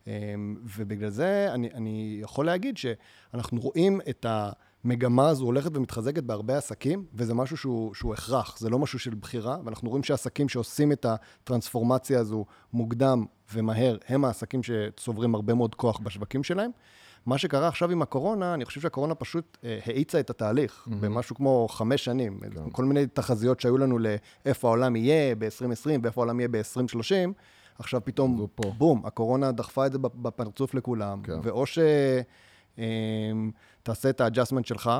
[0.06, 6.58] אמ, ובגלל זה אני, אני יכול להגיד שאנחנו רואים את המגמה הזו הולכת ומתחזקת בהרבה
[6.58, 10.92] עסקים, וזה משהו שהוא, שהוא הכרח, זה לא משהו של בחירה, ואנחנו רואים שעסקים שעושים
[10.92, 16.70] את הטרנספורמציה הזו מוקדם ומהר, הם העסקים שצוברים הרבה מאוד כוח בשווקים שלהם.
[17.26, 20.94] מה שקרה עכשיו עם הקורונה, אני חושב שהקורונה פשוט אה, האיצה את התהליך mm-hmm.
[21.00, 22.38] במשהו כמו חמש שנים.
[22.40, 22.70] כן.
[22.72, 27.32] כל מיני תחזיות שהיו לנו לאיפה העולם יהיה ב-2020 ואיפה העולם יהיה ב-2030.
[27.78, 28.46] עכשיו פתאום.
[28.78, 31.22] בום, הקורונה דחפה את זה בפרצוף לכולם.
[31.22, 31.38] כן.
[31.42, 31.64] ואו
[32.76, 34.90] שתעשה את ה adjustment שלך,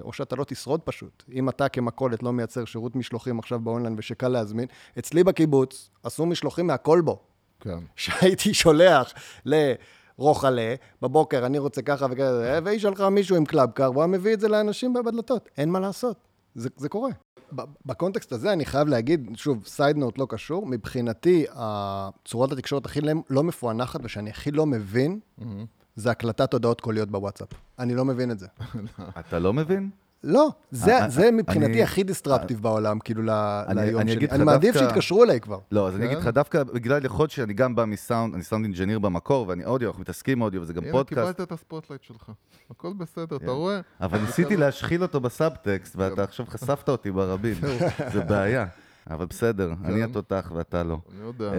[0.00, 1.24] או שאתה לא תשרוד פשוט.
[1.32, 4.66] אם אתה כמכולת לא מייצר שירות משלוחים עכשיו באונליין ושקל להזמין,
[4.98, 7.18] אצלי בקיבוץ עשו משלוחים מהכלבו.
[7.60, 7.78] כן.
[7.96, 9.12] שהייתי שולח
[10.18, 14.34] לרוחלה, בבוקר אני רוצה ככה וכזה, והיא שלחה מישהו עם Club Car, והוא היה מביא
[14.34, 15.48] את זה לאנשים בדלתות.
[15.58, 16.16] אין מה לעשות,
[16.54, 17.10] זה, זה קורה.
[17.86, 21.46] ב context הזה אני חייב להגיד, שוב, side note לא קשור, מבחינתי,
[22.24, 25.20] צורת התקשורת הכי לא- לא מפוענחת ושאני הכי לא מבין,
[25.96, 27.48] זה הקלטת הודעות קוליות בוואטסאפ.
[27.78, 28.46] אני לא מבין את זה.
[29.20, 29.90] אתה לא מבין?
[30.28, 34.26] לא, זה, אני- זה מבחינתי אני- הכי disruptive בעולם, כאילו, ל- אני- ליום אני שלי.
[34.30, 35.58] אני מעדיף דווקא- שיתקשרו אליי כבר.
[35.72, 36.06] לא, אז אני כן?
[36.10, 39.88] אגיד לך דווקא, בגלל יכול שאני גם בא מסאונד, אני sound engineer במקור, ואני אודיו,
[39.88, 42.30] אנחנו מתעסקים אודיו, וזה גם הנה, פודקאסט, קיבלת את ה spotlight שלך.
[42.70, 43.80] הכל בסדר, אתה רואה?
[44.00, 47.54] אבל ניסיתי להשחיל אותו בסאבטקסט, ואתה עכשיו חשפת אותי ברבים,
[48.12, 48.66] זה בעיה.
[49.10, 50.10] אבל בסדר, אני כן.
[50.10, 50.98] התותח ואתה לא.
[51.14, 51.50] אני יודע.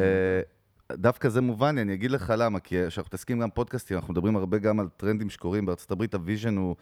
[0.94, 4.58] דווקא זה מובן אני אגיד לך למה, כי כשאנחנו מתעסקים גם פודקאסטים, אנחנו מדברים הרבה
[4.58, 6.76] גם על טרנדים שקורים בארצות הברית, ה vision הוא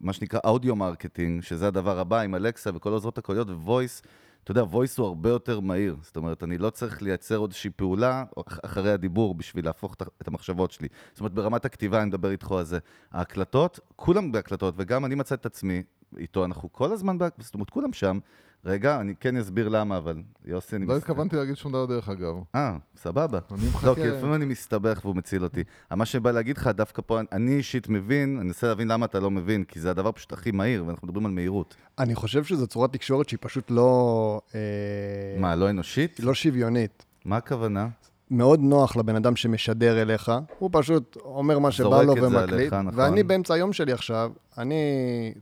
[0.00, 4.02] מה שנקרא audio marketing, שזה הדבר הבא עם אלקסה וכל עוזרות הקוליות, voice,
[4.44, 5.96] אתה יודע, וויס הוא הרבה יותר מהיר.
[6.02, 10.28] זאת אומרת, אני לא צריך לייצר עוד איזושהי פעולה אח- אחרי הדיבור בשביל להפוך את
[10.28, 10.88] המחשבות שלי.
[11.12, 12.78] זאת אומרת, ברמת הכתיבה אני מדבר איתך על זה.
[13.12, 15.82] ההקלטות, כולם בהקלטות, וגם אני מצאתי את עצמי
[16.18, 18.18] איתו, אנחנו כל הזמן, זאת אומרת, כולם שם.
[18.64, 20.86] רגע, אני כן אסביר למה, אבל יוסי, אני...
[20.86, 22.34] לא מסת- התכוונתי להגיד שום דבר דרך אגב.
[22.54, 23.38] אה, סבבה.
[23.50, 23.86] אני מחכה...
[23.86, 25.62] לא, כי לפעמים אני מסתבך והוא מציל אותי.
[25.90, 29.30] מה שבא להגיד לך, דווקא פה, אני אישית מבין, אני מנסה להבין למה אתה לא
[29.30, 31.76] מבין, כי זה הדבר פשוט הכי מהיר, ואנחנו מדברים על מהירות.
[31.98, 34.40] אני חושב שזו צורת תקשורת שהיא פשוט לא...
[34.54, 34.60] אה,
[35.40, 36.20] מה, לא אנושית?
[36.20, 37.04] לא שוויונית.
[37.24, 37.88] מה הכוונה?
[38.30, 42.98] מאוד נוח לבן אדם שמשדר אליך, הוא פשוט אומר מה שבא לו ומקליט, עליך, נכון.
[43.00, 44.74] ואני באמצע היום שלי עכשיו, אני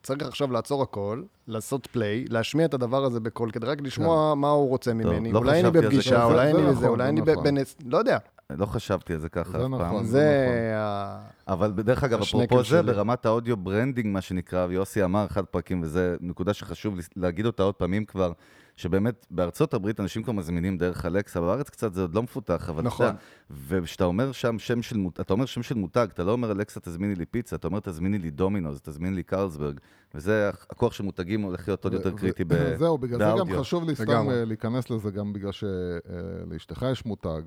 [0.03, 4.51] צריך עכשיו לעצור הכל, לעשות play, להשמיע את הדבר הזה בקול, כדי רק לשמוע מה
[4.51, 5.33] הוא רוצה ממני.
[5.33, 6.25] לא אולי אני בפגישה.
[6.25, 7.45] אולי זה אני נכון, בזה, אולי זה אני נכון.
[7.45, 7.77] בנס...
[7.87, 8.19] לא יודע.
[8.51, 9.79] לא חשבתי על זה ככה זה אף נכון.
[9.79, 10.05] פעם.
[10.05, 10.45] זה...
[10.47, 10.59] נכון.
[10.75, 12.83] ה- אבל דרך אגב, אפרופו זה.
[12.83, 17.75] ברמת האודיו ברנדינג, מה שנקרא, ויוסי אמר אחד הפרקים, וזו נקודה שחשוב להגיד אותה עוד
[17.75, 18.33] פעמים כבר,
[18.79, 22.83] שבאמת בארצות הברית אנשים כבר מזמינים דרך אלקסה, בארץ קצת זה עוד לא מפותח, אבל
[22.83, 23.07] נכון.
[23.07, 26.33] אתה יודע, וכשאתה אומר שם שם של מותג, אתה אומר שם של מותג, אתה לא
[26.33, 29.81] אומר אלקסה תזמיני לי פיצה, אתה אומר תזמיני לי דומינוז, תזמיני לי קרלסברג,
[30.15, 33.25] וזה הכוח של מותגים הולך להיות עוד יותר ו- קריטי ו- ב- זהו, בגלל זה
[33.25, 33.61] גם באודיו.
[33.61, 34.27] חשוב לי סתם.
[34.31, 37.43] אה, להיכנס לזה, גם בגלל שלאשתך יש מותג,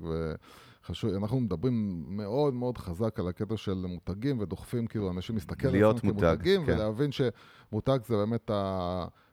[0.82, 5.84] וחשוב, אנחנו מדברים מאוד מאוד חזק על הקטע של מותגים, ודוחפים כאילו אנשים להסתכל על
[5.84, 6.72] עצמם מותג, כמותגים, כן.
[6.72, 8.50] ולהבין שמותג זה באמת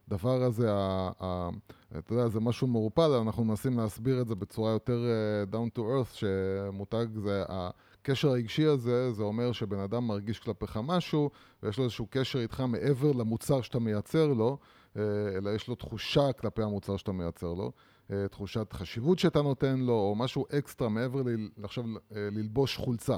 [0.10, 1.50] הדבר הזה, ה- ה-
[1.98, 5.82] אתה יודע, זה משהו מעורפל, אנחנו מנסים להסביר את זה בצורה יותר אה, down to
[5.82, 7.44] earth, שמותג זה...
[7.48, 11.30] הקשר הרגשי הזה, זה אומר שבן אדם מרגיש כלפיך משהו,
[11.64, 14.58] ויש לו איזשהו קשר איתך מעבר למוצר שאתה מייצר לו,
[14.98, 15.02] אה,
[15.38, 17.72] אלא יש לו תחושה כלפי המוצר שאתה מייצר לו,
[18.12, 21.50] אה, תחושת חשיבות שאתה נותן לו, או משהו אקסטרה מעבר ל...
[21.64, 23.18] עכשיו ללבוש חולצה.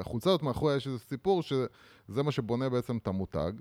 [0.00, 3.52] החולצה הזאת מאחוריה יש איזה סיפור שזה מה שבונה בעצם את המותג.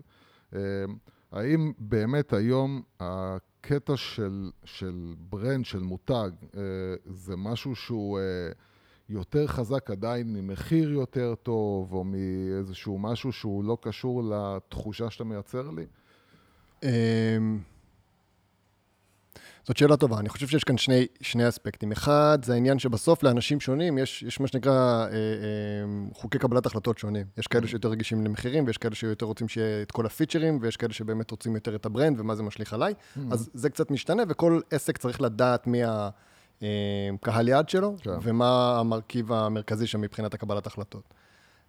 [1.31, 6.61] האם באמת היום הקטע של, של brand, של מותג, אה,
[7.05, 8.23] זה משהו שהוא אה,
[9.09, 15.71] יותר חזק עדיין ממחיר יותר טוב, או מאיזשהו משהו שהוא לא קשור לתחושה שאתה מייצר
[15.71, 15.85] לי?
[19.63, 20.19] זאת שאלה טובה.
[20.19, 21.91] אני חושב שיש כאן שני, שני אספקטים.
[21.91, 25.09] אחד, זה העניין שבסוף לאנשים שונים יש, יש מה שנקרא אה, אה,
[26.13, 27.25] חוקי קבלת החלטות שונים.
[27.37, 30.93] יש כאלה שיותר רגישים למחירים, ויש כאלה שיותר רוצים שיהיה את כל הפיצ'רים, ויש כאלה
[30.93, 32.93] שבאמת רוצים יותר את ה brand ומה זה משליך עליי.
[33.31, 35.81] אז זה קצת משתנה, וכל עסק צריך לדעת מי
[37.13, 38.11] הקהל יעד שלו, כן.
[38.21, 41.03] ומה המרכיב המרכזי שם מבחינת הקבלת החלטות.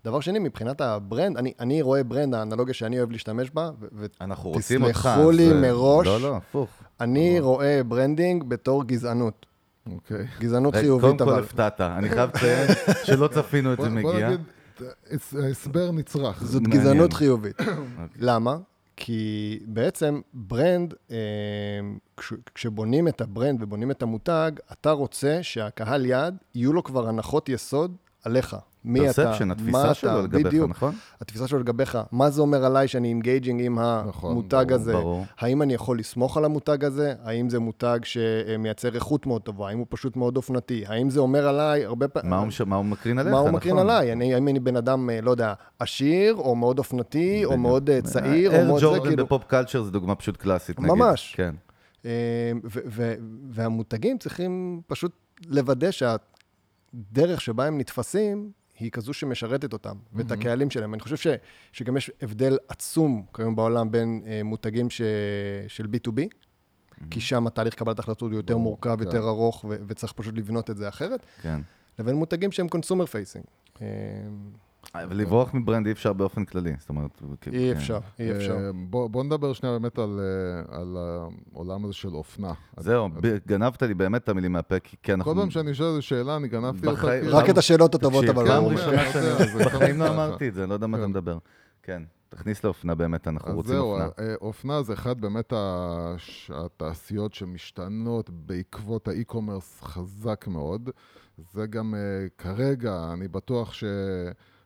[0.04, 4.06] דבר שני, מבחינת ה brand, אני, אני רואה brand, האנלוגיה שאני אוהב להשתמש בה, ו-
[4.20, 4.96] אנחנו רוצים אותך.
[5.12, 6.06] תסלחו לי זה- מראש.
[6.06, 6.70] לא, לא, הפוך.
[7.00, 9.46] אני רואה branding בתור גזענות.
[9.92, 10.26] אוקיי.
[10.40, 11.42] גזענות רגע, חיובית, קודם כל אבל.
[11.42, 12.68] הפתעת, אני חייב לציין
[13.04, 14.28] שלא צפינו את בוא, זה בוא מגיע.
[14.28, 14.40] נגיד,
[15.10, 16.42] הס- ההסבר נצרך.
[16.44, 16.62] זאת.
[16.62, 17.56] גזענות חיובית.
[18.18, 18.56] למה?
[18.96, 19.18] כי
[19.66, 21.16] בעצם brand, אה,
[22.16, 27.08] כש- כשבונים את ה brand ובונים את המותג, אתה רוצה שהקהל יעד, יהיו לו כבר
[27.08, 28.56] הנחות יסוד עליך.
[28.84, 30.70] מי אתה, מה התפיסה אתה, שלו לגביך, בדיוק.
[30.70, 30.94] נכון?
[31.20, 34.92] התפיסה שלו לגביך, מה זה אומר עליי שאני engaging עם נכון, המותג ברור, הזה?
[34.92, 35.24] ברור.
[35.38, 37.14] האם אני יכול לסמוך על המותג הזה?
[37.24, 39.68] האם זה מותג שמייצר איכות מאוד טובה?
[39.68, 40.84] האם הוא פשוט מאוד אופנתי?
[40.86, 42.30] האם זה אומר עליי הרבה פעמים...
[42.30, 43.50] מה מש- מה הוא מקרין עליך, מה נכון?
[43.50, 44.12] הוא מקרין עליי?
[44.12, 48.02] אני, האם אני בן אדם, אה, לא יודע, עשיר, או מאוד אופנתי, או מאוד אה,
[48.02, 49.24] צעיר, או אר מאוד זה, כאילו...
[49.24, 50.92] בפופ קלצ'ר זה דוגמה פשוט קלאסית, נגיד.
[50.92, 51.34] ממש.
[51.36, 51.54] כן.
[52.04, 52.52] אה,
[53.50, 55.12] והמותגים צריכים פשוט
[55.46, 60.94] לוודא שהדרך שבה הם נתפסים היא כזו שמשרתת אותם, ואת הקהלים שלהם.
[60.94, 61.26] אני חושב ש,
[61.72, 65.00] שגם יש הבדל עצום כיום בעולם בין אה, מותגים ש,
[65.68, 66.20] של B2B,
[67.10, 69.02] כי שם התהליך קבלת החלטות הוא יותר מורכב, כן.
[69.04, 71.60] יותר ארוך, ו- וצריך פשוט לבנות את זה אחרת, כן.
[71.98, 73.44] לבין מותגים שהם consumer facing.
[74.94, 77.22] אבל לברוח מ brand אי אפשר באופן כללי, זאת אומרת...
[77.40, 77.52] כן.
[77.54, 78.56] אי אפשר, אי אפשר.
[78.56, 80.96] אה, בוא, בוא נדבר שנייה באמת על, אה, על
[81.52, 82.52] העולם הזה של אופנה.
[82.76, 83.08] זהו,
[83.46, 85.34] גנבת לי באמת את המילים מהפה, כי כי אנחנו...
[85.34, 87.00] כל פעם שאני שואל איזו שאלה, אני גנבתי אותה.
[87.00, 88.46] כאילו- רק את השאלות הטובות, אבל...
[88.46, 89.26] פעם לא- ראשונה שאני...
[89.26, 90.08] אז בחיים לא.
[90.08, 91.10] אמרתי את זה, לא יודע מה אתה כן.
[91.10, 91.38] מדבר.
[91.82, 94.08] כן, תכניס לאופנה באמת, אנחנו אז רוצים זהו, אופנה.
[94.18, 95.52] אה, אופנה זה אחד באמת
[96.54, 100.90] התעשיות שמשתנות בעקבות ה e-commerce חזק מאוד.
[101.52, 101.94] זה גם
[102.38, 103.72] כרגע, אני בטוח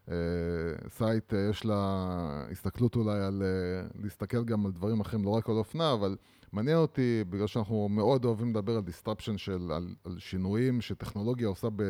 [0.08, 5.56] שסייט יש לה הסתכלות אולי על אה, להסתכל גם על דברים אחרים, לא רק על
[5.56, 6.16] אופנה, אבל
[6.52, 11.68] מעניין אותי, בגלל שאנחנו מאוד אוהבים לדבר על disruption של, על, על שינויים שטכנולוגיה עושה
[11.76, 11.82] ב,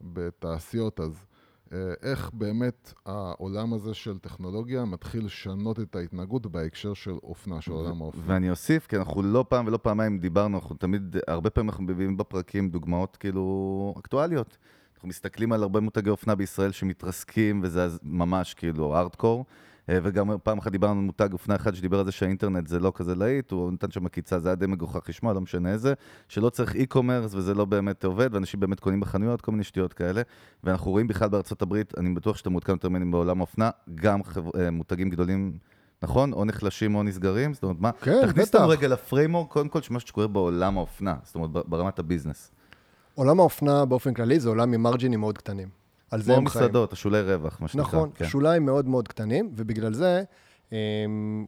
[0.00, 1.24] בתעשיות, אז
[1.72, 7.72] אה, איך באמת העולם הזה של טכנולוגיה מתחיל לשנות את ההתנהגות בהקשר של אופנה, של
[7.72, 8.22] עולם האופנה.
[8.26, 12.16] ואני אוסיף, כי אנחנו לא פעם ולא פעמיים דיברנו, אנחנו תמיד, הרבה פעמים אנחנו מביאים
[12.16, 14.56] בפרקים דוגמאות כאילו אקטואליות.
[14.98, 19.44] אנחנו מסתכלים על הרבה מותגי אופנה בישראל שמתרסקים, וזה ממש כאילו ארדקור.
[19.90, 22.92] אה, וגם פעם אחת דיברנו על מותג אופנה אחד שדיבר על זה שהאינטרנט זה לא
[22.94, 25.94] כזה להיט, הוא נתן שם עקיצה, זה היה די מגוחך לשמוע, לא משנה איזה,
[26.28, 30.22] שלא צריך e-commerce וזה לא באמת עובד, ואנשים באמת קונים בחנויות, כל מיני שטויות כאלה.
[30.64, 34.56] ואנחנו רואים בכלל בארצות הברית, אני בטוח שאתה מעודכן יותר ממני בעולם האופנה, גם חב...
[34.56, 35.58] אה, מותגים גדולים,
[36.02, 36.32] נכון?
[36.32, 37.92] או נחלשים או נסגרים, זאת אומרת, מה?
[37.92, 38.54] כן, תכניס.
[38.54, 42.50] אותנו רגע לפריימורק, קודם כל, של מה שקורה בעולם האופנה, זאת אומרת, ברמת הביזנס.
[43.18, 45.68] עולם האופנה באופן כללי זה עולם עם margin-ים מאוד קטנים.
[46.10, 46.64] על זה כמו הם חיים.
[46.64, 47.86] מסעדות, השולי רווח, מה שנקרא.
[47.86, 48.24] נכון, כן.
[48.26, 50.22] שוליים מאוד מאוד קטנים, ובגלל זה,
[50.72, 51.46] אמ,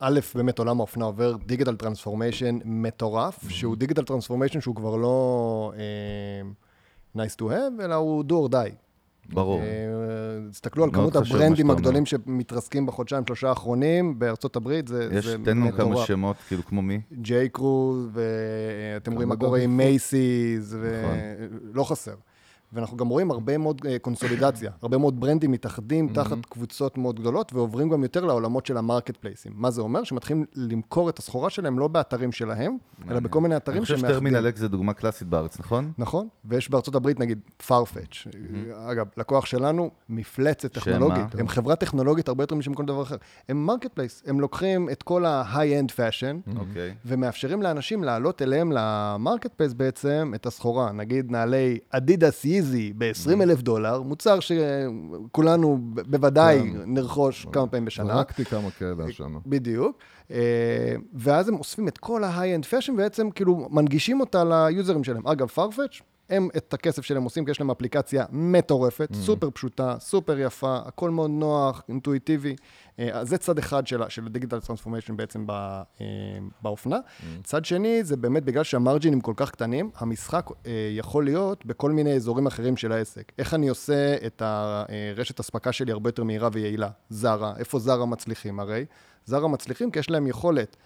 [0.00, 6.52] א', באמת עולם האופנה עובר digital transformation מטורף, שהוא digital transformation שהוא כבר לא אמ,
[7.22, 8.74] nice to have, אלא הוא do or die.
[9.32, 9.60] ברור.
[9.60, 9.66] אה,
[10.50, 15.36] תסתכלו על כמות ה brand-ים הגדולים שמתרסקים בחודשיים, שלושה האחרונים בארצות הברית, זה יש, זה
[15.44, 16.06] תן לנו כמה מטורף.
[16.06, 17.00] שמות, כאילו, כמו מי?
[17.12, 19.76] ג'יי קרו, ואתם רואים מה קורה עם.
[19.76, 22.14] מייסיז, ולא חסר.
[22.74, 27.52] ואנחנו גם רואים הרבה מאוד אה, קונסולידציה, הרבה מאוד brand-ים מתאחדים תחת קבוצות מאוד גדולות,
[27.52, 29.52] ועוברים גם יותר לעולמות של ה marketplace-ים.
[29.56, 30.04] מה זה אומר?
[30.04, 32.76] שמתחילים למכור את הסחורה שלהם לא באתרים שלהם,
[33.10, 34.16] אלא בכל מיני אני אתרים חושב שמאחדים.
[34.16, 35.92] שטרמינל אקס זה דוגמה קלאסית בארץ, נכון?
[35.98, 38.28] נכון, ויש בארצות הברית נגיד farfetch.
[38.74, 40.72] אגב, לקוח שלנו, מפלצת?
[40.72, 41.34] טכנולוגית.
[41.38, 43.16] הם חברה טכנולוגית הרבה יותר משם כל דבר אחר.
[43.48, 46.94] הם marketplace, הם לוקחים את כל ה-high-end fashion, אוקיי.
[47.04, 50.92] ומאפשרים לאנשים לעלות אליהם ל marketplace בעצם את הסחורה.
[50.92, 56.78] נגיד נעלי אדידס ייזי ב-20 אלף דולר, מוצר שכולנו בוודאי כן.
[56.86, 58.14] נרכוש כמה פעמים בשנה.
[58.14, 59.38] זרקתי כמה כאלה השנה.
[59.46, 59.98] בדיוק.
[60.30, 65.26] אה, ואז הם אוספים את כל ה-high-end fashion, ובעצם כאילו מנגישים אותה ל user-ים שלהם.
[65.26, 69.16] אגב, farfetch, הם את הכסף שלהם עושים, כי יש להם אפליקציה מטורפת, Mm.
[69.16, 72.56] סופר פשוטה, סופר יפה, הכל מאוד נוח, אינטואיטיבי.
[72.98, 75.50] אה, אז זה צד אחד של, של ה digital transformation בעצם ב,
[76.00, 76.06] אה,
[76.62, 76.96] באופנה.
[76.98, 77.24] Mm.
[77.44, 81.90] צד שני, זה באמת בגלל שה margin-ים כל כך קטנים, המשחק אה, יכול להיות בכל
[81.90, 83.32] מיני אזורים אחרים של העסק.
[83.38, 86.88] איך אני עושה את הרשת אספקה שלי הרבה יותר מהירה ויעילה?
[87.10, 88.84] זרה, איפה זרה מצליחים הרי?
[89.24, 90.76] זרה מצליחים כי יש להם יכולת.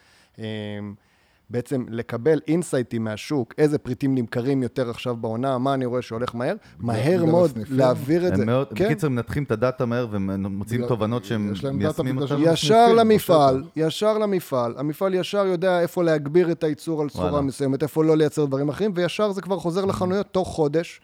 [1.48, 6.34] אה, בעצם לקבל אינסייטים מהשוק, איזה פריטים נמכרים יותר עכשיו בעונה, מה אני רואה שהולך
[6.34, 7.50] מהר, מהר מאוד?
[7.70, 8.42] להעביר את זה.
[8.42, 8.84] הם מאוד, כן.
[8.84, 12.36] בקיצר, מנתחים את הדאטה מהר ומוצאים בגלל- תובנות שהם מיישמים אותן.
[12.44, 13.62] ישר למפעל.
[13.76, 14.74] ישר למפעל.
[14.78, 17.42] המפעל ישר יודע איפה להגביר את הייצור על סחורה וואלה.
[17.42, 21.00] מסוימת, איפה לא לייצר דברים אחרים, וישר זה כבר חוזר לחנויות תוך חודש.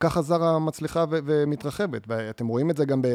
[0.00, 2.02] ככה זרה מצליחה ו- ומתרחבת.
[2.08, 3.08] ואתם רואים את זה גם ב...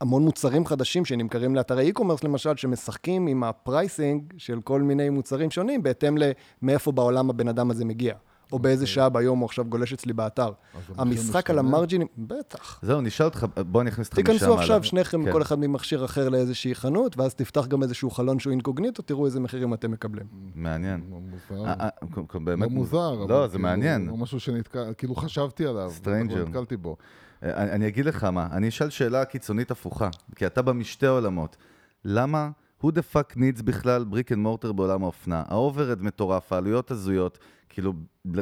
[0.00, 5.50] המון מוצרים חדשים שנמכרים לאתרי e-commerce למשל, שמשחקים עם ה pricing של כל מיני מוצרים
[5.50, 6.16] שונים, בהתאם
[6.62, 8.14] למאיפה בעולם הבן אדם הזה מגיע.
[8.52, 10.52] או באיזה שעה ביום הוא עכשיו גולש אצלי באתר.
[10.96, 11.58] המשחק על?
[11.58, 12.80] ה margin-ים, בטח.
[12.82, 14.84] זהו, נשאל אותך, בוא אני אכניס אותך משם תיכנסו עכשיו.
[14.84, 15.32] שניכם, כן.
[15.32, 19.40] כל אחד ממכשיר אחר לאיזושהי חנות, ואז תפתח גם איזשהו חלון שהוא אינקוגניטו, תראו איזה
[19.40, 20.26] מחירים אתם מקבלים.
[20.54, 21.00] מעניין.
[21.08, 21.64] מוזר.
[21.66, 23.14] אה, אה, באמת לא מוזר.
[23.28, 24.06] לא, זה כאילו, מעניין.
[24.06, 25.92] לא משהו שנתקע, כאילו חשבתי עליו.
[26.06, 26.96] לא נתקלתי בו.
[27.42, 31.06] אה, אני, אני אגיד לך מה, אני אשאל שאלה קיצונית הפוכה, כי אתה בא משתי
[31.06, 31.56] עולמות.
[32.04, 32.50] למה,
[32.82, 35.42] who the fuck needs בכלל brick and mortar בעולם האופנה?
[35.48, 37.92] ה overhead מטורף, העלויות הזויות, כאילו,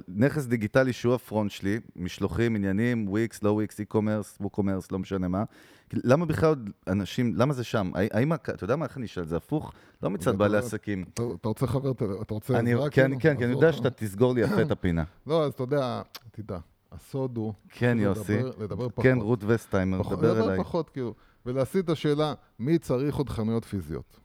[0.08, 5.28] נכס דיגיטלי שהוא ה front שלי, משלוחים, עניינים, וויקס, לא וויקס, e-commerce, WooCommerce, לא משנה
[5.28, 5.44] מה.
[5.92, 7.90] למה בכלל עוד אנשים, למה זה שם?
[7.94, 9.24] האם, אתה יודע מה, איך אני אשאל?
[9.24, 9.72] זה הפוך?
[10.02, 11.04] לא מצד בעלי עסקים.
[11.12, 12.70] אתה רוצה חבר, אתה- רוצה אני?
[12.74, 13.20] כן, כאילו?
[13.20, 13.72] כן, כי אני יודע.
[13.72, 15.04] שאתה תסגור לי יפה את הפינה.
[15.26, 16.58] לא, אז אתה יודע, תדע,
[16.96, 17.52] הסוד הוא...
[17.70, 18.38] כן, לדבר- יוסי.
[18.58, 19.02] לדבר פחות.
[19.04, 20.58] כן, רות וסטיימר, פחות- דבר לדבר אליי.
[20.58, 21.14] פחות, כאילו.
[21.46, 24.20] ולהסיט את השאלה, מי צריך עוד חנויות פיזיות?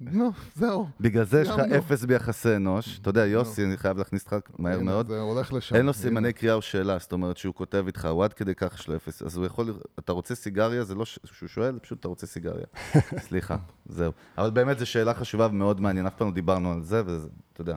[0.00, 0.86] נו, זהו.
[1.00, 1.58] בגלל זה יש לך.
[1.58, 2.98] אפס ביחסי אנוש.
[2.98, 5.08] אתה יודע, יוסי, אני חייב להכניס אותך מהר מאוד.
[5.08, 5.76] זה הולך לשם.
[5.76, 5.92] אין לו.
[5.92, 8.96] סימני קריאה או שאלה, זאת אומרת שהוא כותב איתך, הוא עד כדי כך יש לו
[8.96, 9.22] אפס.
[9.22, 10.84] אז הוא יכול, אתה רוצה סיגריה?
[10.84, 12.64] זה לא שהוא שואל, פשוט אתה רוצה סיגריה.
[13.28, 14.12] סליחה, זהו.
[14.38, 17.60] אבל באמת זו שאלה חשובה ומאוד מעניינת, אף פעם לא דיברנו על זה, וזה, אתה
[17.60, 17.76] יודע.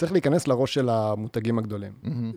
[0.00, 1.92] צריך להיכנס לראש של המותגים הגדולים.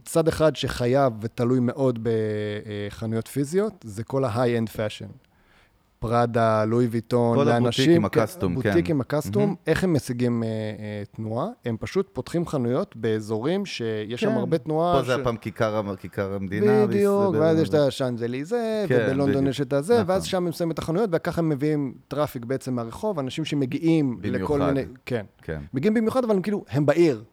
[0.06, 5.12] צד אחד שחייב ותלוי מאוד בחנויות פיזיות, זה כל ה-high-end fashion.
[6.00, 7.86] פראדה, לואי ויטון, כל לאנשים...
[7.86, 8.70] הבוטיקים, ה custom, כן.
[8.72, 11.48] בוטיקים, ה custom, איך הם משיגים אה, אה, תנועה?
[11.66, 14.36] הם פשוט פותחים חנויות באזורים שיש שם כן.
[14.36, 14.94] הרבה תנועה.
[14.96, 16.86] פה זה ש- היה פעם כיכר כיכר המדינה.
[16.88, 19.48] בדיוק, ואז יש את השאנזליזה, כן, ובלונדון.
[19.48, 20.06] יש את הזה, נכון.
[20.10, 24.54] ואז שם הם שמים את החנויות, וככה הם מביאים traffic בעצם מהרחוב, אנשים שמגיעים לכל
[24.54, 24.74] במיוחד.
[24.74, 24.86] מיני...
[25.06, 25.26] כן.
[25.42, 25.60] כן.
[25.74, 27.24] מגיעים במיוחד, אבל הם כאילו, הם בעיר.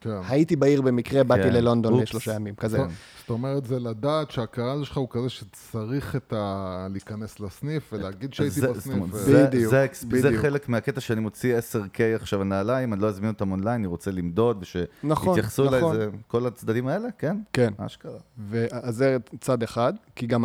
[0.00, 0.10] כן.
[0.28, 1.52] הייתי בעיר במקרה, באתי כן.
[1.52, 2.02] ללונדון אופס.
[2.04, 2.76] לשלושה ימים, כזה.
[2.78, 2.86] זאת-
[3.20, 6.86] זאת אומרת, זה לדעת שהקהל שלך הוא כזה שצריך את ה...
[6.90, 8.96] להיכנס לסניף ולהגיד שהייתי זה- זאת בסניף.
[8.96, 10.42] אומרת, ו- זה- בדיוק, זה זה בדיוק.
[10.42, 11.76] חלק מהקטע שאני מוציא 10K
[12.14, 14.64] עכשיו נעליים, אני לא אזמין אותם אונליין, אני רוצה למדוד,
[15.04, 15.96] נכון, ושיתייחסו אליי, נכון.
[15.96, 17.36] זה כל הצדדים האלה, כן?
[17.52, 17.72] כן.
[17.78, 18.18] אשכרה.
[18.48, 20.44] ואז זה צד אחד, כי גם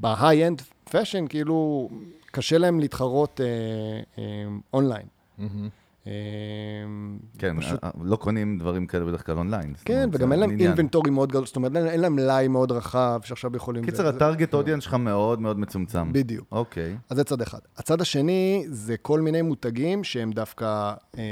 [0.00, 0.60] ב-high-end
[0.90, 1.88] fashion, כאילו,
[2.30, 3.46] קשה להם להתחרות אה,
[4.18, 4.22] אה,
[4.74, 5.06] אונליין.
[5.38, 5.68] מהמם.
[6.08, 6.88] אה,
[7.38, 9.74] כן, פשוט- אה, לא קונים דברים כאלה בדרך כלל אונליין.
[9.84, 10.50] כן, וגם אין להם.
[10.60, 13.84] אינבנטורי מאוד גדול, זאת אומרת, אין- להם מלאי מאוד רחב שעכשיו יכולים...
[13.84, 16.12] קיצר, הטארגט אודיאנס שלך מאוד מאוד מצומצם.
[16.12, 16.46] בדיוק.
[16.52, 16.96] אוקיי.
[17.10, 17.58] אז זה צד אחד.
[17.76, 21.22] הצד השני זה כל מיני מותגים שהם דווקא אה,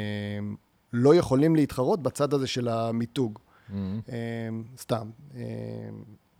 [0.93, 3.39] לא יכולים להתחרות בצד הזה של המיתוג.
[3.69, 4.01] מהמם.
[4.12, 5.11] אה, סתם.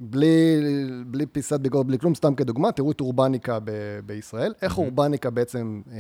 [0.00, 0.61] בלי,
[1.06, 3.70] בלי פיסת ביקורת, בלי כלום, סתם כדוגמה, תראו את אורבניקה ב-
[4.06, 4.54] בישראל.
[4.62, 5.96] איך אורבניקה בעצם אה,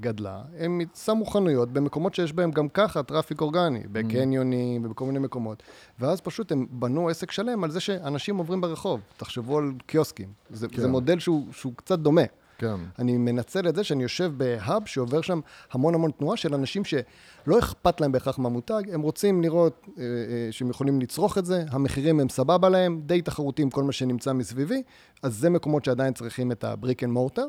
[0.00, 0.42] גדלה?
[0.58, 5.62] הם שמו חנויות במקומות שיש בהם גם ככה traffic אורגני, בקניונים ובכל מיני מקומות.
[5.98, 9.00] ואז פשוט הם בנו עסק שלם על זה שאנשים עוברים ברחוב.
[9.16, 10.32] תחשבו על קיוסקים.
[10.50, 10.80] זה, כן.
[10.80, 12.22] זה מודל שהוא, שהוא קצת דומה.
[12.62, 12.76] כן.
[12.98, 15.40] אני מנצל את זה שאני יושב ב hub שעובר שם
[15.72, 20.48] המון המון תנועה של אנשים שלא אכפת להם בהכרח מהמותג, הם רוצים לראות אה, אה,
[20.50, 24.32] שהם יכולים לצרוך את זה, המחירים הם סבבה להם, די תחרותי עם כל מה שנמצא
[24.32, 24.82] מסביבי,
[25.22, 27.46] אז זה מקומות שעדיין צריכים את ה brick and mortar.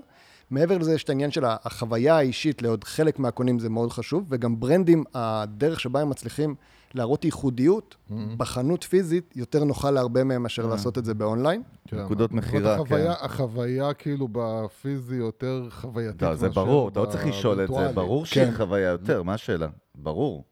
[0.53, 4.59] מעבר לזה יש את העניין של החוויה האישית לעוד חלק מהקונים זה מאוד חשוב, וגם
[4.59, 6.55] ברנדים, הדרך שבה הם מצליחים
[6.93, 7.95] להראות ייחודיות
[8.37, 11.61] בחנות פיזית, יותר נוחה להרבה מהם מאשר לעשות את זה באונליין.
[11.87, 11.97] כן.
[11.97, 13.07] נקודות מכירה, כן.
[13.19, 17.91] החוויה כאילו בפיזי יותר חווייתית לא, זה ברור, אתה לא צריך לשאול את זה.
[17.93, 18.51] ברור שהיא כן.
[18.57, 19.67] חוויה יותר, מה השאלה?
[19.95, 20.43] ברור.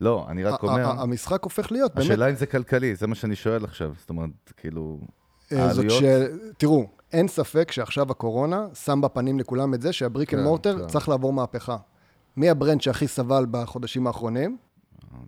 [0.00, 3.36] לא, אני רק אומר, המשחק הופך להיות, באמת, השאלה אם זה כלכלי, זה מה שאני
[3.36, 3.92] שואל עכשיו.
[3.98, 5.00] זאת אומרת, כאילו,
[5.52, 6.02] אה, זאת העלויות?
[6.02, 6.04] ש...
[6.58, 6.86] תראו,
[7.16, 10.86] אין ספק שעכשיו הקורונה שם בפנים לכולם את זה שה brick and כן, mortar כן.
[10.86, 11.76] צריך לעבור מהפכה.
[12.36, 14.56] מי הברנד שהכי סבל בחודשים האחרונים?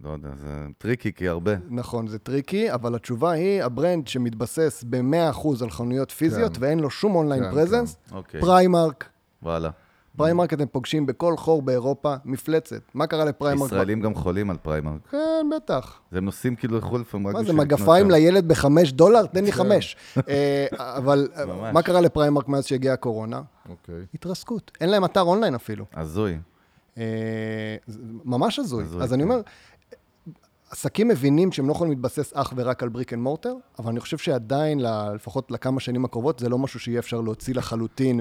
[0.05, 1.53] לא יודע, זה טריקי, כי הרבה.
[1.69, 6.63] נכון, זה טריקי, אבל התשובה היא, הברנד שמתבסס ב-100% על חנויות פיזיות כן.
[6.63, 9.09] ואין לו שום אונליין כן, presence, אוקיי, פריימרק.
[9.43, 9.71] וואלה.
[10.19, 12.81] פריימרק אתם פוגשים בכל חור באירופה, מפלצת.
[12.95, 13.67] מה קרה לפריימרק?
[13.67, 15.01] ישראלים גם חולים על פריימרק.
[15.11, 16.01] כן, בטח.
[16.13, 18.11] הם נוסעים כאילו לחו"ל לפעמים רק מה זה, בשביל מגפיים.
[18.11, 19.27] לילד בחמש דולר?
[19.27, 19.97] תן לי חמש.
[20.29, 21.73] אה, אבל אה.
[21.73, 23.43] מה קרה לפריימרק מאז שהגיעה הקורונה?
[23.69, 23.95] אוקיי.
[24.15, 24.71] התרסקות.
[24.81, 25.85] אין להם אתר אונליין אפילו.
[25.95, 26.39] הזוי.
[26.99, 27.77] אה,
[28.25, 28.85] ממש הזוי.
[28.85, 29.31] הזוי, אז אני כן.
[29.31, 29.41] אומר,
[30.71, 34.19] עסקים מבינים שהם לא יכולים להתבסס אך ורק על brick and mortar, אבל אני חושב
[34.19, 34.81] שעדיין,
[35.15, 38.21] לפחות לכמה שנים הקרובות, זה לא משהו שיהיה אפשר להוציא לחלוטין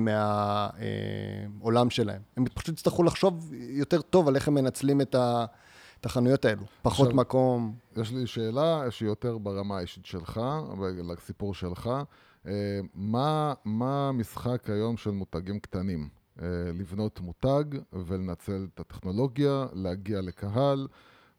[1.60, 2.22] מהעולם שלהם.
[2.38, 5.46] הם פשוט יצטרכו לחשוב יותר טוב על איך הם מנצלים את ה-
[6.00, 6.62] את החנויות האלו.
[6.82, 7.18] פחות עכשיו-.
[7.18, 7.76] מקום.
[7.98, 10.42] יש לי שאלה שהיא יותר ברמה האישית שלך,
[11.18, 11.90] לסיפור שלך.
[12.48, 12.52] אה,
[12.96, 16.10] מה, מה המשחק היום של מותגים קטנים?
[16.42, 16.48] אה,
[16.80, 20.88] לבנות מותג ולנצל את הטכנולוגיה, להגיע לקהל.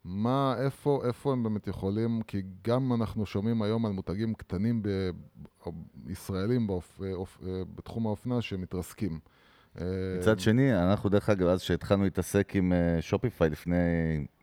[0.08, 5.10] מה, איפה, איפה הם באמת יכולים, כי גם אנחנו שומעים היום על מותגים קטנים ב,
[6.06, 7.38] ישראלים באופ, אופ,
[7.74, 9.18] בתחום האופנה שמתרסקים.
[9.80, 9.84] אה,
[10.18, 13.76] מצד שני, אנחנו דרך אגב, אז שהתחלנו להתעסק עם אה, Shopify לפני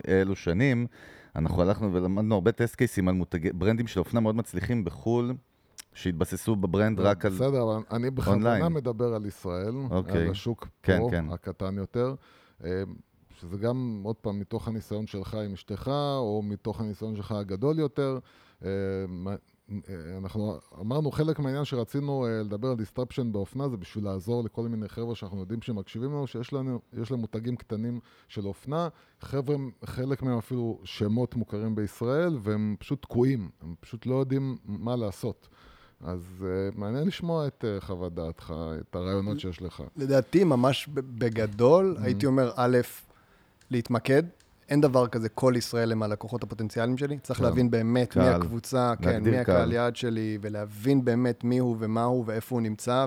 [0.08, 0.88] אלו שנים,
[1.36, 5.34] אנחנו הלכנו ולמדנו הרבה טסט קייסים על מותגי, ברנדים של אופנה מאוד מצליחים בחו"ל,
[5.94, 7.32] שהתבססו בברנד רק על...
[7.32, 8.74] בסדר, אבל אני בכוונה אונליין.
[8.74, 10.22] מדבר על ישראל, אוקיי.
[10.22, 11.26] על השוק כן, פה, כן.
[11.30, 12.16] הקטן יותר.
[13.42, 18.20] שזה גם, עוד פעם, מתוך הניסיון שלך עם אשתך, או מתוך הניסיון שלך הגדול יותר.
[18.66, 18.70] אה,
[19.72, 24.68] אה, אנחנו אמרנו, חלק מהעניין שרצינו אה, לדבר על disruption באופנה, זה בשביל לעזור לכל
[24.68, 28.88] מיני חבר'ה שאנחנו יודעים שמקשיבים לנו, שיש לנו, יש להם מותגים קטנים של אופנה.
[29.22, 34.96] חבר'ה, חלק מהם אפילו שמות מוכרים בישראל, והם פשוט תקועים, הם פשוט לא יודעים מה
[34.96, 35.48] לעשות.
[36.02, 39.84] אז uh, מעניין לשמוע את uh, חוות דעתך, את הרעיונות שיש לך.
[39.96, 42.78] לדעתי, ממש בגדול, הייתי אומר, א',
[43.72, 44.24] להתמקד.
[44.70, 47.20] אין דבר כזה, כל ישראל הם הלקוחות הפוטנציאליים שלי.
[47.20, 47.46] צריך כן.
[47.46, 48.24] להבין באמת קהל.
[48.24, 49.72] מי הקבוצה, כן, מי הקהל קהל.
[49.72, 53.06] יעד שלי, ולהבין באמת מי הוא ומה הוא ואיפה הוא נמצא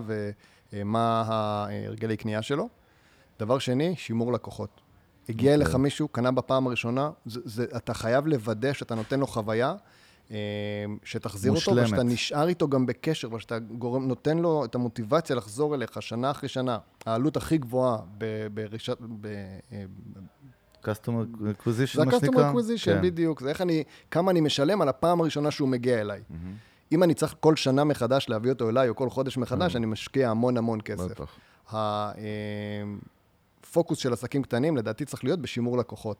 [0.73, 2.69] ומה ההרגלי קנייה שלו.
[3.41, 4.81] דבר שני, שימור לקוחות.
[5.29, 5.65] הגיע אוקיי.
[5.65, 9.75] אליך מישהו, קנה בפעם הראשונה, זה, זה, אתה חייב לוודא שאתה נותן לו חוויה,
[10.31, 10.37] אה,
[11.05, 11.87] שתחזיר אותו, מושלמת.
[11.87, 16.49] ושאתה נשאר איתו גם בקשר, ושאתה גורם, נותן לו את המוטיבציה לחזור אליך שנה אחרי
[16.49, 16.79] שנה.
[17.07, 18.97] העלות הכי גבוהה ב- ברשת...
[19.21, 19.27] ב-
[19.73, 19.85] אה,
[20.85, 22.53] customer acquisition, זה מה שנקרא?
[22.53, 23.03] acquisition, כן.
[23.03, 23.41] בדיוק.
[23.41, 26.21] זה איך אני, כמה אני משלם על הפעם הראשונה שהוא מגיע אליי.
[26.31, 26.55] מהמם.
[26.93, 30.31] אם אני צריך כל שנה מחדש להביא אותו אליי, או כל חודש מחדש, אני משקיע
[30.31, 31.21] המון המון כסף.
[31.21, 31.37] בטח.
[33.63, 36.17] הפוקוס של עסקים קטנים, לדעתי, צריך להיות בשימור לקוחות.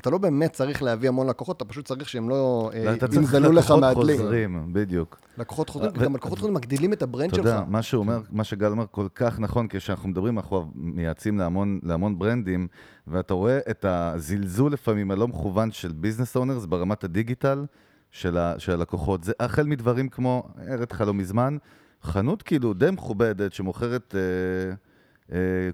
[0.00, 3.20] אתה לא באמת צריך להביא המון לקוחות, אתה פשוט צריך שהם לא אה, אתה צריך
[3.20, 4.16] ינזלו לך לקוחות מהדלי.
[4.18, 5.20] חוזרים, בדיוק.
[5.38, 7.46] לקוחות חוזרים, ו- גם לקוחות חוזרים מגדילים את הברנד אתה שלך.
[7.46, 11.38] יודע, מה שהוא אומר, מה שגל אומר כל כך נכון, כשאנחנו מדברים, אנחנו מייעצים
[11.82, 12.68] להמון, ברנדים,
[13.06, 17.64] ואתה רואה את הזלזול לפעמים הלא מכוון של business owners ברמת הדיגיטל
[18.10, 19.24] של, הלקוחות.
[19.24, 21.56] זה החל מדברים כמו, הראיתי לך לא מזמן,
[22.02, 24.74] חנות כאילו די מכובדת שמוכרת אה, אה,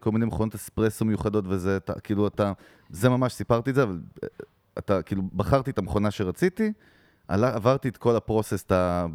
[0.00, 2.52] כל מיני מכונות אספרסו מיוחדות וזה, אתה, כאילו אתה,
[2.90, 4.28] זה ממש, סיפרתי את זה, אבל אה,
[4.78, 6.72] אתה, כאילו, בחרתי את המכונה שרציתי,
[7.28, 8.64] עלה, עברתי את כל הפרוסס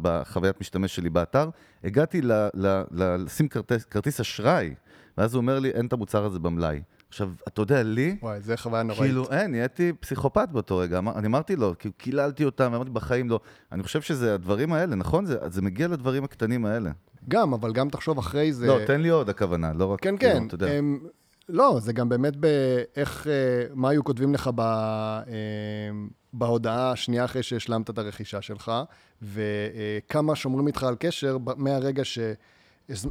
[0.02, 1.50] בחוויית משתמש שלי באתר,
[1.84, 4.74] הגעתי ל- ל- ל- לשים כרטיס, כרטיס אשראי,
[5.18, 6.82] ואז הוא אומר לי, אין את המוצר הזה במלאי.
[7.08, 9.02] עכשיו, אתה יודע, לי, וואי, זה חוויה נוראית.
[9.02, 10.98] כאילו, אין, נהייתי פסיכופת באותו רגע.
[10.98, 13.40] אמר, אני אמרתי לו, כאילו, קיללתי אותם, אמרתי, בחיים לא.
[13.72, 15.26] אני חושב שזה הדברים האלה, נכון?
[15.26, 16.90] זה, זה מגיע לדברים הקטנים האלה.
[17.28, 18.66] גם, אבל גם תחשוב אחרי זה...
[18.66, 20.00] לא, תן לי עוד הכוונה, לא רק...
[20.00, 20.46] כן, כאילו, כן.
[20.46, 20.66] אתה יודע.
[20.70, 20.98] הם,
[21.48, 23.32] לא, זה גם באמת באיך, אה,
[23.74, 25.22] מה היו כותבים לך ב, אה,
[26.32, 28.72] בהודעה השנייה אחרי שהשלמת את הרכישה שלך,
[29.22, 32.18] וכמה שומרים איתך על קשר מהרגע ש...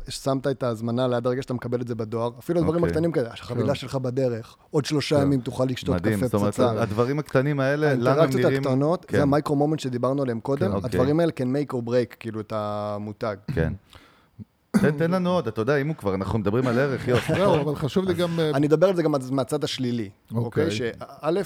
[0.09, 2.91] שמת את ההזמנה ליד הרגע שאתה מקבל את זה בדואר, אפילו הדברים אוקיי.
[2.91, 3.75] הקטנים כאלה, החבילה כן.
[3.75, 5.21] שלך בדרך, עוד שלושה כן.
[5.21, 6.81] ימים תוכל לשתות מדהים, קפה זאת אומרת, פצצה.
[6.81, 8.61] הדברים הקטנים האלה, לנו האינטראקציות נראים...
[8.61, 10.89] הקטנות, כן, זה המייקרו מומנט שדיברנו עליהם קודם, כן, אוקיי.
[10.89, 13.35] הדברים האלה can make or break, כאילו, את המותג.
[13.55, 13.73] כן.
[14.71, 17.33] תן, תן לנו עוד, אתה יודע, אם הוא כבר, אנחנו מדברים על ערך, יופי.
[17.35, 18.39] זהו, אבל חשוב לי גם...
[18.39, 20.63] אה, אני אדבר על זה גם מהצד השלילי, אוקיי?
[20.63, 20.71] אוקיי.
[20.71, 21.41] שא',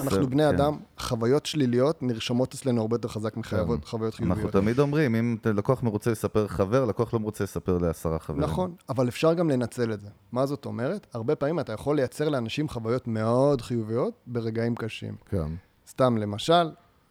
[0.00, 0.48] אנחנו בני כן.
[0.48, 4.52] אדם, חוויות שליליות נרשמות אצלנו הרבה יותר חזק מחוויות חוויות אנחנו חיוביות.
[4.52, 8.42] תמיד אומרים, אם לקוח מרוצה לספר חבר, לקוח לא מרוצה לספר לעשרה חברים.
[8.42, 10.08] נכון, אבל אפשר גם לנצל את זה.
[10.32, 11.06] מה זאת אומרת?
[11.14, 15.14] הרבה פעמים אתה יכול לייצר לאנשים חוויות מאוד חיוביות ברגעים קשים.
[15.30, 15.46] כן.
[15.88, 16.70] סתם, למשל,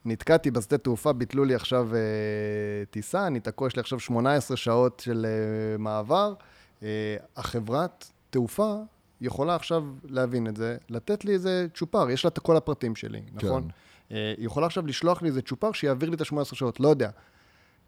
[0.09, 1.99] נתקעתי בשדה תעופה, ביטלו לי עכשיו אה,
[2.89, 6.33] טיסה, אני תקוע, יש לי עכשיו 18 שעות של אה, מעבר.
[6.83, 8.75] אה, החברת תעופה
[9.21, 13.21] יכולה עכשיו להבין את זה, לתת לי איזה צ'ופר, יש לה את כל הפרטים שלי,
[13.33, 13.67] נכון?
[14.11, 17.09] אה, היא יכולה עכשיו לשלוח לי איזה צ'ופר שיעביר לי את ה-18 שעות, לא יודע.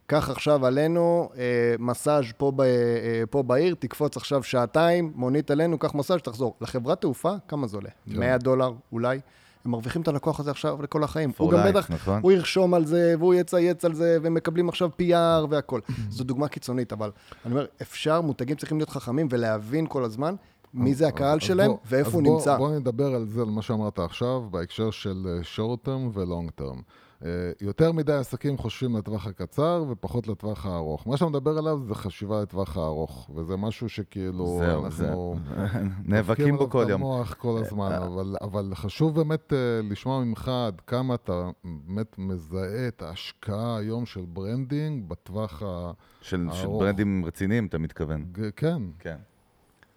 [0.06, 5.80] קח עכשיו עלינו אה, מסאז' פה, ב, אה, פה בעיר, תקפוץ עכשיו שעתיים, מונית עלינו,
[5.80, 6.56] קח מסאז', תחזור.
[6.62, 7.90] לחברת תעופה, כמה זה עולה?
[8.08, 9.20] 100 דולר אולי?
[9.66, 11.32] הם מרוויחים את הלקוח הזה עכשיו לכל החיים.
[11.38, 12.20] הוא גם בטח, נכון?
[12.22, 15.80] הוא ירשום על זה, והוא יצייץ על זה, והם מקבלים עכשיו PR והכל.
[16.10, 17.12] זו דוגמה קיצונית, אבל
[17.46, 20.36] אני אומר, אפשר, מותגים צריכים להיות חכמים ולהבין כל הזמן
[20.74, 22.58] מי זה הקהל אז שלהם ואיפה אז הוא נמצא.
[22.58, 26.82] בוא נדבר על זה, על מה שאמרת עכשיו, בהקשר של אה, short term ו-long term.
[27.26, 31.08] אה, יותר מדי עסקים חושבים לטווח הקצר ופחות לטווח הארוך.
[31.08, 35.08] מה שאתה מדבר עליו זה חשיבה לטווח הארוך, וזה משהו שכאילו זהו, זה...
[35.08, 35.36] אנחנו...
[36.06, 37.02] נאבקים בו כל יום.
[37.02, 39.58] המוח כל הזמן, אבל, אבל חשוב באמת אה,
[39.90, 45.92] לשמוע ממך עד כמה אתה באמת מזהה את ההשקעה היום של branding בטווח ה...
[46.22, 46.82] של של הארוך.
[46.82, 48.26] ברנדים רציניים, אתה מתכוון.
[48.56, 49.18] כן, כן.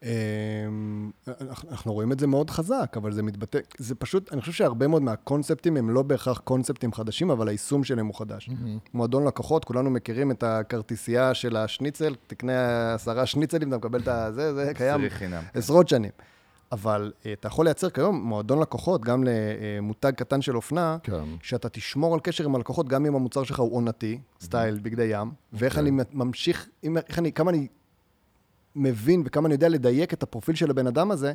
[0.04, 1.10] אמ,
[1.70, 5.02] אנחנו- רואים את זה מאוד חזק, אבל זה מתבטא, זה פשוט, אני חושב שהרבה מאוד
[5.02, 8.50] מהקונספטים הם לא בהכרח קונספטים חדשים, אבל היישום שלהם הוא חדש.
[8.94, 12.54] מועדון לקוחות, כולנו מכירים את הכרטיסייה של השניצל, תקנה
[12.94, 15.42] עשרה שניצלים, אתה מקבל את הזה, זה קיים חינם.
[15.54, 16.10] עשרות שנים.
[16.72, 21.24] אבל אה, אתה יכול לייצר כיום מועדון לקוחות, גם למותג קטן של אופנה, כן.
[21.42, 25.30] שאתה תשמור על קשר עם הלקוחות, גם אם המוצר שלך הוא עונתי, סטייל בגדי ים,
[25.52, 27.66] ואיך אני ממשיך, אם- איך אני, כמה אני
[28.76, 31.32] מבין וכמה אני יודע לדייק את הפרופיל של הבן אדם הזה,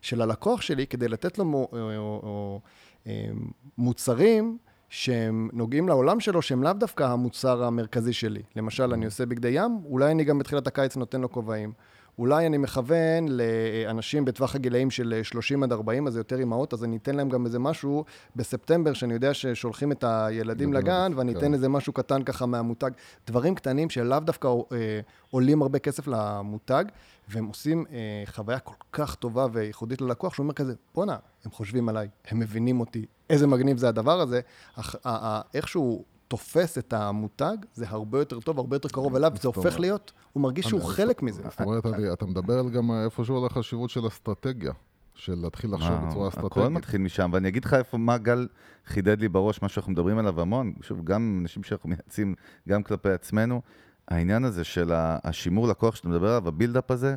[0.00, 2.60] של הלקוח שלי, כדי לתת לו מו, או, או, או,
[3.06, 3.30] אה,
[3.78, 8.42] מוצרים שהם נוגעים לעולם שלו, שהם לאו דווקא המוצר המרכזי שלי.
[8.56, 11.72] למשל, אני עושה בגדי ים, אולי אני גם בתחילת הקיץ נותן לו כובעים.
[12.18, 16.84] אולי אני מכוון לאנשים בטווח הגילאים של 30 עד 40, אז זה יותר אימהות, אז
[16.84, 18.04] אני אתן להם גם איזה משהו
[18.36, 21.38] בספטמבר, שאני יודע ששולחים את הילדים לגן, ואני כן.
[21.38, 22.90] אתן איזה משהו קטן ככה מהמותג.
[23.26, 25.00] דברים קטנים שלאו דווקא אה,
[25.30, 26.84] עולים הרבה כסף למותג,
[27.28, 31.88] והם עושים אה, חוויה כל כך טובה וייחודית ללקוח, שהוא אומר כזה, בואנה, הם חושבים
[31.88, 34.40] עליי, הם מבינים אותי, איזה מגניב זה הדבר הזה.
[34.74, 39.32] אך, ה- ה- איכשהו תופס את המותג, זה הרבה יותר טוב, הרבה יותר קרוב אליו,
[39.40, 41.42] זה הופך להיות, הוא מרגיש שהוא חלק מזה.
[41.42, 44.72] זאת אומרת, אתה מדבר על גם איפשהו על החשיבות של אסטרטגיה,
[45.14, 46.68] של להתחיל לחשוב בצורה הכל אסטרטגית.
[46.68, 48.48] מתחיל משם, ואני אגיד לך איפה, מה גל
[48.86, 52.34] חידד לי בראש, מה שאנחנו מדברים עליו המון, שוב, גם אנשים שאנחנו מייעצים,
[52.68, 53.62] גם כלפי עצמנו,
[54.08, 57.16] העניין הזה של השימור לקוח שאתה מדבר עליו, הבילדאפ הזה,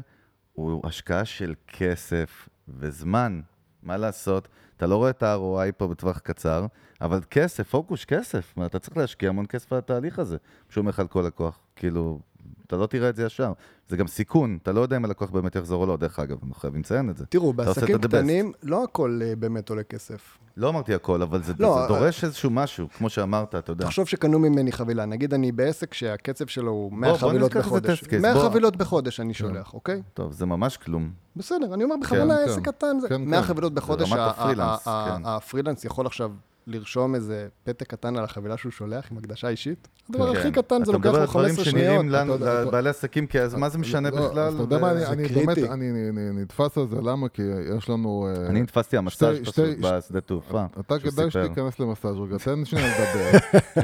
[0.54, 3.42] הוא השקעה של כסף וזמן.
[3.86, 4.48] מה לעשות?
[4.78, 6.66] אתה לא רואה את ה-ROI פה בטווח קצר,
[7.02, 8.56] אבל כסף, פוקוס, כסף.
[8.66, 10.38] אתה צריך להשקיע המון כסף על התהליך הזה,
[10.70, 11.60] שהוא אומר לך על כל לקוח.
[11.76, 12.20] כאילו,
[12.68, 13.54] אתה לא תראה את זה ישר.
[13.90, 16.56] זה גם סיכון, אתה לא יודע אם הלקוח באמת יחזור או לא, דרך אגב, אנחנו
[16.56, 17.26] חייבים לציין את זה.
[17.26, 17.98] תראו, בעסקים.
[17.98, 20.38] קטנים לא הכל אה, באמת עולה כסף.
[20.58, 23.86] לא אמרתי הכל, אבל זה, לא, זה דורש איזשהו משהו, כמו שאמרת, אתה יודע.
[23.86, 28.04] תחשוב שקנו ממני חבילה, נגיד אני בעסק שהקצב שלו הוא 100 בוא חבילות זה בחודש.
[28.04, 28.50] case, 100 בוא.
[28.50, 30.02] חבילות בחודש אני שולח, אוקיי?
[30.14, 31.12] טוב, זה ממש כלום.
[31.36, 32.72] בסדר, אני אומר בכוונה כן, עסק כן.
[32.72, 33.48] קטן, זה כן, 100 כן.
[33.48, 35.22] חבילות בחודש, כן.
[35.26, 36.32] הפרילנס יכול עכשיו
[36.68, 39.88] לרשום איזה פתק קטן על החבילה שהוא שולח עם הקדשה אישית.
[40.10, 40.52] הדבר הכי כן.
[40.52, 41.86] קטן זה לוקח אתה לו מדבר 15 על דברים שניות.
[41.92, 44.54] שנראים לנו, אתה יודע, אתה- לבעלי עסקים, כי אז מה זה משנה לא, בכלל?
[44.54, 45.46] אתה יודע מה, אני- זה אני קריטי.
[45.46, 45.92] באמת, אני
[46.34, 47.30] נתפס על זה, למה?
[47.30, 47.42] כי
[47.78, 48.28] יש לנו...
[48.30, 50.66] אה, אני נתפסתי המסאז' שתי- פשוט בשדה תעופה.
[50.80, 51.32] אתה כדאי.
[51.32, 53.38] שתיכנס למסאז' רגע, תן שנייה לדבר.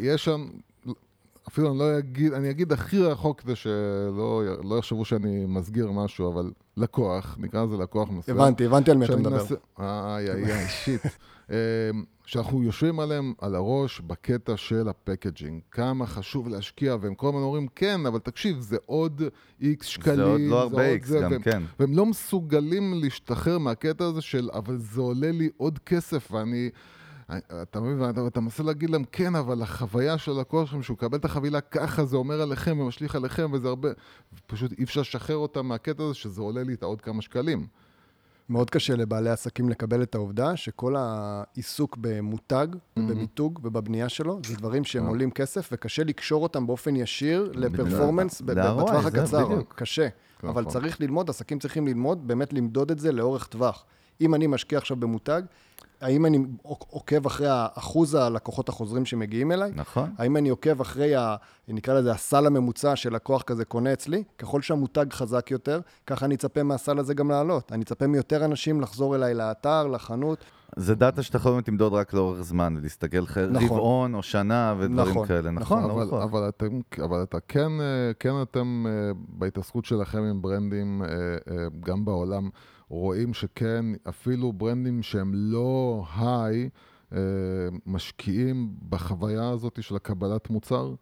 [0.00, 0.46] יש שם,
[1.48, 6.32] אפילו אני לא אגיד, אני אגיד הכי רחוק כדי שלא לא יחשבו שאני מסגיר משהו,
[6.32, 8.40] אבל לקוח, נקרא לזה לקוח מסוים.
[8.40, 9.44] הבנתי, הבנתי על מי אתה מדבר.
[9.80, 11.00] איי, איי, איי, shit.
[11.50, 11.56] אה,
[12.26, 15.60] שאנחנו יושבים עליהם על הראש בקטע של ה packaging.
[15.70, 19.22] כמה חשוב להשקיע, והם כל הזמן אומרים, כן, אבל תקשיב, זה עוד
[19.60, 20.16] איקס שקלים.
[20.16, 21.62] זה עוד לא הרבה איקס זה", גם, והם- כן.
[21.80, 26.70] והם לא מסוגלים להשתחרר מהקטע הזה של, אבל זה עולה לי עוד כסף, ואני...
[27.62, 31.18] אתה מבין, ואתה, אתה מנסה להגיד להם, כן, אבל החוויה של הלקוח שלכם, שהוא מקבל
[31.18, 33.88] את החבילה ככה, זה אומר עליכם ומשליך עליכם, וזה הרבה...
[34.46, 37.66] פשוט אי אפשר לשחרר אותם מהקטע הזה, שזה עולה לי את העוד כמה שקלים.
[38.48, 44.84] מאוד קשה לבעלי עסקים לקבל את העובדה שכל העיסוק במותג, במיתוג ובבנייה שלו, זה דברים
[44.84, 45.08] שהם אה.
[45.08, 49.46] עולים כסף, וקשה לקשור אותם באופן ישיר לפרפורמנס בטווח הקצר.
[49.46, 49.74] בדיוק.
[49.76, 50.08] קשה.
[50.42, 50.64] אבל נכון.
[50.72, 53.84] צריך ללמוד, עסקים צריכים ללמוד, באמת למדוד את זה לאורך טווח.
[54.20, 55.42] אם אני משקיע עכשיו במותג,
[56.00, 59.72] האם אני עוקב אחרי אחוז הלקוחות החוזרים שמגיעים אליי?
[59.74, 60.10] נכון.
[60.18, 61.36] האם אני עוקב אחרי, ה,
[61.68, 64.24] נקרא לזה, הסל הממוצע של לקוח כזה קונה אצלי?
[64.38, 67.72] ככל שהמותג חזק יותר, ככה אני אצפה מהסל הזה גם לעלות.
[67.72, 70.44] אני אצפה מיותר אנשים לחזור אליי לאתר, לחנות.
[70.76, 73.68] זה דאטה שאתה יכול למדוד רק לאורך זמן, ולהסתכל אחרי נכון.
[73.68, 75.50] רבעון או שנה ודברים נכון, כאלה.
[75.50, 76.22] נכון, נכון, לא אבל, נכון.
[76.22, 78.92] אבל, אתם, אבל אתה כן, אה, כן אתם אה,
[79.28, 81.08] בהתעסקות שלכם עם ברנדים, אה,
[81.80, 82.48] גם בעולם,
[82.88, 86.68] רואים שכן, אפילו ברנדים שהם לא היי,
[87.12, 87.18] אה,
[87.86, 90.94] משקיעים בחוויה הזאת של הקבלת מוצר?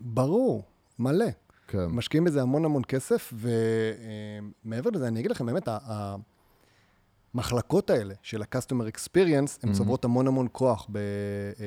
[0.00, 0.64] ברור,
[0.98, 1.26] מלא.
[1.68, 1.86] כן.
[1.86, 3.32] משקיעים בזה המון המון כסף,
[4.64, 5.68] ומעבר לזה, אני אגיד לכם, באמת,
[7.34, 9.72] המחלקות האלה של ה-customer experience, הן Mhm.
[9.72, 11.02] צוברות המון המון כוח ב- אה,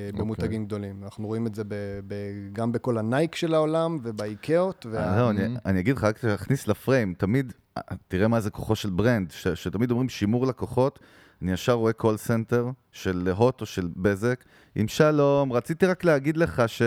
[0.08, 0.22] אוקיי.
[0.22, 1.04] במותגים גדולים.
[1.04, 1.74] אנחנו רואים את זה ב-
[2.08, 2.14] ב-
[2.54, 4.86] גם בכל הנייקי של העולם ובאיקאות.
[4.92, 8.50] וה- אה, לא, אני- אני אגיד לך, רק להכניס לפריים, תמיד, אה, תראה מה זה
[8.50, 11.00] כוחו של ברנד, ש- שתמיד אומרים שימור לקוחות,
[11.42, 14.44] אני ישר רואה call center של הוט או של בזק,
[14.76, 16.82] עם שלום, רציתי רק להגיד לך ש...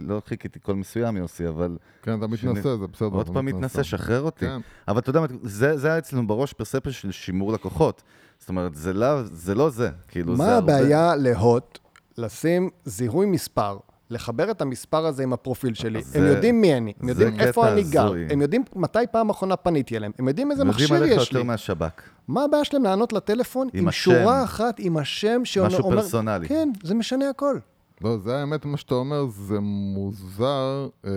[0.00, 3.08] לא חיכיתי קול מסוים, יוסי, אבל כן, אתה מתנשא, זה בסדר.
[3.08, 4.46] עוד פעם מתנשא, שחרר אותי.
[4.46, 4.60] כן.
[4.88, 8.02] אבל אתה יודע, זה, זה היה אצלנו בראש פרספל של שימור לקוחות.
[8.38, 9.54] זאת אומרת, זה לא זה.
[9.54, 9.90] לא זה.
[10.08, 11.78] כאילו, זה מה הרבה- הבעיה להוט
[12.18, 13.78] לשים זיהוי מספר,
[14.12, 15.98] לחבר את המספר הזה עם הפרופיל שלי?
[15.98, 18.26] אז הם זה- יודעים מי אני, הם זה יודעים איפה קטע אני גר, הזוי.
[18.30, 21.32] הם יודעים מתי פעם אחרונה פניתי אליהם, הם יודעים איזה הם מכשיר יודעים עליך יש
[21.32, 21.38] לי.
[21.38, 22.02] יותר מהשב"כ.
[22.28, 24.10] מה הבעיה שלהם לענות לטלפון עם עם השם.
[24.10, 25.68] שורה אחת, עם השם שאומר...
[25.68, 26.48] משהו פרסונלי.
[26.48, 27.56] כן, זה משנה הכל.
[28.04, 31.10] לא, זה האמת, מה שאתה אומר, זה מוזר, אה,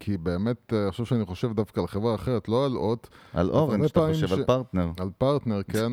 [0.00, 3.88] כי באמת, אה, עכשיו שאני חושב דווקא על חברה אחרת, לא על הוט, על אורנג',
[3.88, 4.88] שאתה חושב ש- על פרטנר.
[5.00, 5.92] על פרטנר, כן,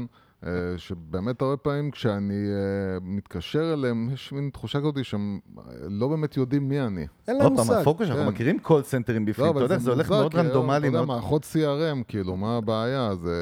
[0.77, 6.37] שבאמת הרבה פעמים כשאני אה, מתקשר אליהם, יש מין תחושה כזאת שהם אה, לא באמת
[6.37, 7.07] יודעים מי אני.
[7.27, 7.81] אין להם עוד פעם, מושג.
[7.81, 8.29] הפוקוס, אנחנו כן.
[8.29, 10.87] מכירים קול סנטרים בפנים, אתה יודע, זה הולך מאוד רנדומלי.
[10.87, 13.15] אתה יודע, מערכות CRM, כאילו, מה הבעיה?
[13.15, 13.33] זה,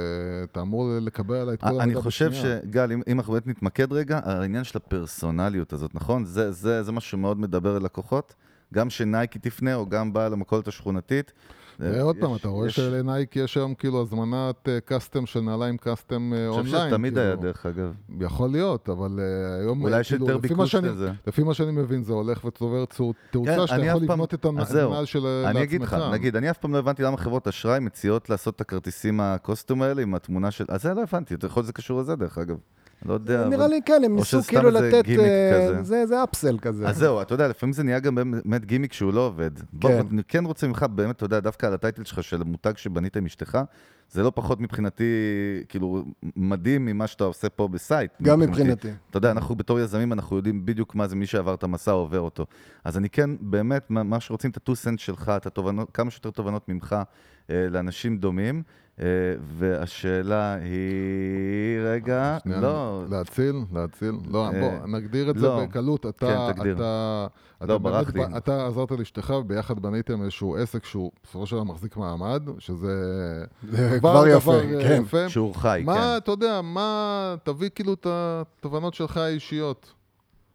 [0.51, 2.59] אתה אמור לקבל עליי את כל המידע אני חושב בשנייה.
[2.63, 6.25] שגל, אם, אנחנו באמת נתמקד רגע, העניין של הפרסונליות הזאת, נכון?
[6.25, 8.35] זה, זה, זה משהו שמאוד מדבר אל לקוחות.
[8.73, 11.33] גם שנייקי תפנה, או גם בעל המכולת השכונתית.
[11.79, 16.47] ועוד יש- פעם, אתה רואה שלנייקי יש היום כאילו הזמנת custom של נעליים custom אני
[16.47, 16.65] אונליין.
[16.65, 17.25] חושב שזה תמיד כאילו.
[17.27, 17.93] היה, דרך אגב.
[18.19, 21.11] יכול להיות, אבל אה, היום, אולי יש כאילו, יותר ביקוש לזה.
[21.27, 22.95] לפי מה שאני מבין, זה הולך וצובר כן,
[23.31, 24.45] תאוצה שאתה אני יכול לבנות את.
[24.45, 25.55] הנעל של לעצמך.
[25.55, 28.61] אני אגיד לך, נגיד, אני אף פעם לא הבנתי למה חברות אשראי מציעות לעשות את
[28.61, 30.65] הכרטיסים ה custom האלה עם התמונה של...
[30.69, 32.57] אז זה לא הבנתי, יכול להיות שזה קשור לזה, דרך אגב.
[33.05, 33.47] לא יודע.
[33.47, 34.93] נראה אבל- לי כן, הם ניסו כאילו לתת...
[35.19, 35.83] אה, כזה.
[35.83, 36.87] זה זה upsell כזה.
[36.87, 39.51] אז זהו, אתה יודע, לפעמים זה נהיה גם באמת גימיק שהוא לא עובד.
[39.73, 40.01] בוא, כן.
[40.11, 43.17] אני כן רוצה ממך, באמת, אתה יודע, דווקא על ה title שלך של מותג שבנית
[43.17, 43.57] עם אשתך,
[44.09, 45.03] זה לא פחות מבחינתי,
[45.69, 46.03] כאילו,
[46.35, 48.11] מדהים ממה שאתה עושה פה ב Syte.
[48.21, 48.89] גם מבחינתי.
[49.09, 52.19] אתה יודע, אנחנו בתור יזמים, אנחנו יודעים בדיוק מה זה מי שעבר את המסע עובר
[52.19, 52.45] אותו.
[52.83, 56.69] אז אני כן, באמת, מה- שרוצים, את ה-2 סנט שלך, את התובנות, כמה שיותר תובנות
[56.69, 56.95] ממך
[57.49, 58.63] אה, לאנשים דומים.
[59.01, 59.05] אה,
[59.41, 64.15] והשאלה היא, רגע, שנייה, לא, להציל, להציל.
[64.31, 65.59] לא, אה, בוא, נגדיר את לא.
[65.59, 66.05] זה בקלות.
[66.05, 66.75] אתה, כן, תגדיר.
[66.75, 67.27] אתה,
[67.63, 68.37] אתה ברח באמת, לי.
[68.37, 72.93] אתה עזרת לאשתך, וביחד בניתם איזשהו עסק שהוא בסופו של דבר מחזיק מעמד, שזה
[73.69, 75.01] זה כבר יפה, אה, כן.
[75.05, 75.29] יפה.
[75.29, 76.17] שיעור חי, מה, כן.
[76.17, 79.93] אתה יודע, מה, תביא כאילו את התובנות שלך האישיות.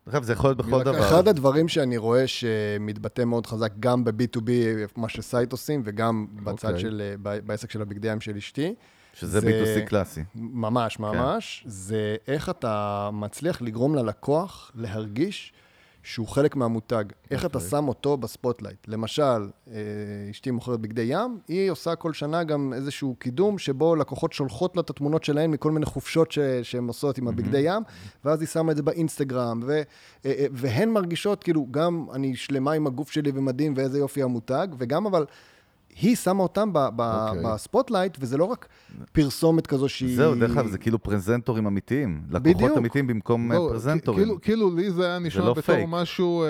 [0.09, 0.99] אגב, זה יכול להיות בכל דבר.
[1.01, 4.51] אחד הדברים שאני רואה שמתבטא מאוד חזק גם ב-B2B,
[4.97, 6.81] מה ש Syte עושים, וגם בצד אוקיי.
[6.81, 8.75] של, אה, בעסק של הבגדי ים של אשתי,
[9.15, 9.47] שזה זה-
[9.83, 10.21] B2C קלאסי.
[10.35, 15.53] ממש, ממש, זה איך אתה מצליח לגרום ללקוח להרגיש
[16.03, 17.05] שהוא חלק מהמותג.
[17.31, 17.71] איך אתה אוקיי.
[17.71, 18.89] שם אותו ב spotlight.
[18.89, 19.23] למשל,
[19.71, 19.75] אה,
[20.31, 24.83] אשתי מוכרת בגדי ים, היא עושה כל שנה גם איזשהו קידום שבו לקוחות שולחות לה
[24.83, 27.83] את התמונות שלהן מכל מיני חופשות ש- שהן עושות עם הבגדי ים,
[28.25, 29.83] ואז היא שמה את זה באינסטגרם, ו- אה,
[30.25, 35.07] אה, והן מרגישות כאילו, גם אני שלמה עם הגוף שלי ומדהים ואיזה יופי המותג, וגם
[35.07, 35.25] אבל...
[36.01, 37.43] היא שמה אותם ב- ב- אוקיי.
[37.45, 38.69] ב spotlight, וזה לא רק
[39.13, 40.17] פרסומת כזו שהיא...
[40.17, 42.23] זהו, דרך אגב, זה כאילו פרזנטורים אמיתיים.
[42.29, 42.57] בדיוק.
[42.61, 44.21] לקוחות אמיתיים במקום אה, לא, פרזנטורים.
[44.25, 45.87] כאילו, כאילו לי זה היה נשמע לא בתור פייק.
[45.89, 46.49] משהו, אה,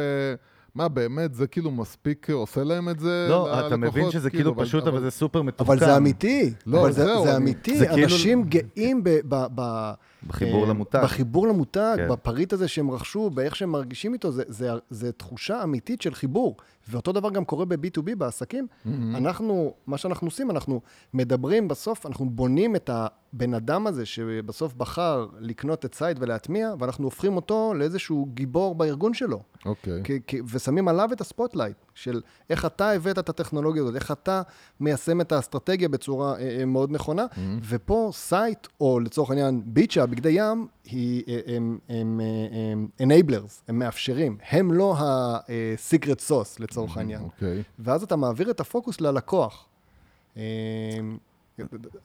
[0.74, 4.12] מה באמת, זה כאילו מספיק עושה להם את זה לא, אתה מבין ללקוחות?
[4.12, 5.72] שזה כאילו פשוט, אבל זה סופר מתוחכם.
[5.72, 6.52] אבל זה אמיתי.
[6.66, 7.78] לא, אבל זה, זהו, זה אני- אמיתי.
[7.78, 9.92] זה כאילו- אנשים גאים ב, ב, ב,
[10.26, 11.00] בחיבור אה, למותג.
[11.02, 12.08] בחיבור למותג, כן.
[12.08, 16.56] בפריט הזה שהם רכשו, באיך שהם מרגישים איתו, זה, זה, זה תחושה אמיתית של חיבור.
[16.88, 18.66] ואותו דבר גם קורה ב-B2B, בעסקים.
[19.14, 20.80] אנחנו, מה שאנחנו עושים, אנחנו
[21.14, 27.04] מדברים בסוף, אנחנו בונים את הבן אדם הזה שבסוף בחר לקנות את Syte ולהטמיע, ואנחנו
[27.04, 29.42] הופכים אותו לאיזשהו גיבור בארגון שלו.
[29.64, 30.02] אוקיי.
[30.26, 32.20] כ- ושמים עליו את ה spotlight של
[32.50, 34.42] איך אתה הבאת את הטכנולוגיה הזאת, איך אתה
[34.80, 37.26] מיישם את האסטרטגיה בצורה אה, אה, מאוד נכונה.
[37.68, 43.62] ופה Syte, או לצורך העניין ביצ'ה, בגדי ים, היא, אה, הם, הם, אה, הם enablers,
[43.68, 44.36] הם מאפשרים.
[44.50, 47.22] הם לא ה-secret sauce לצורך העניין.
[47.22, 47.62] אוקיי.
[47.78, 49.66] ואז אתה מעביר את הפוקוס ללקוח.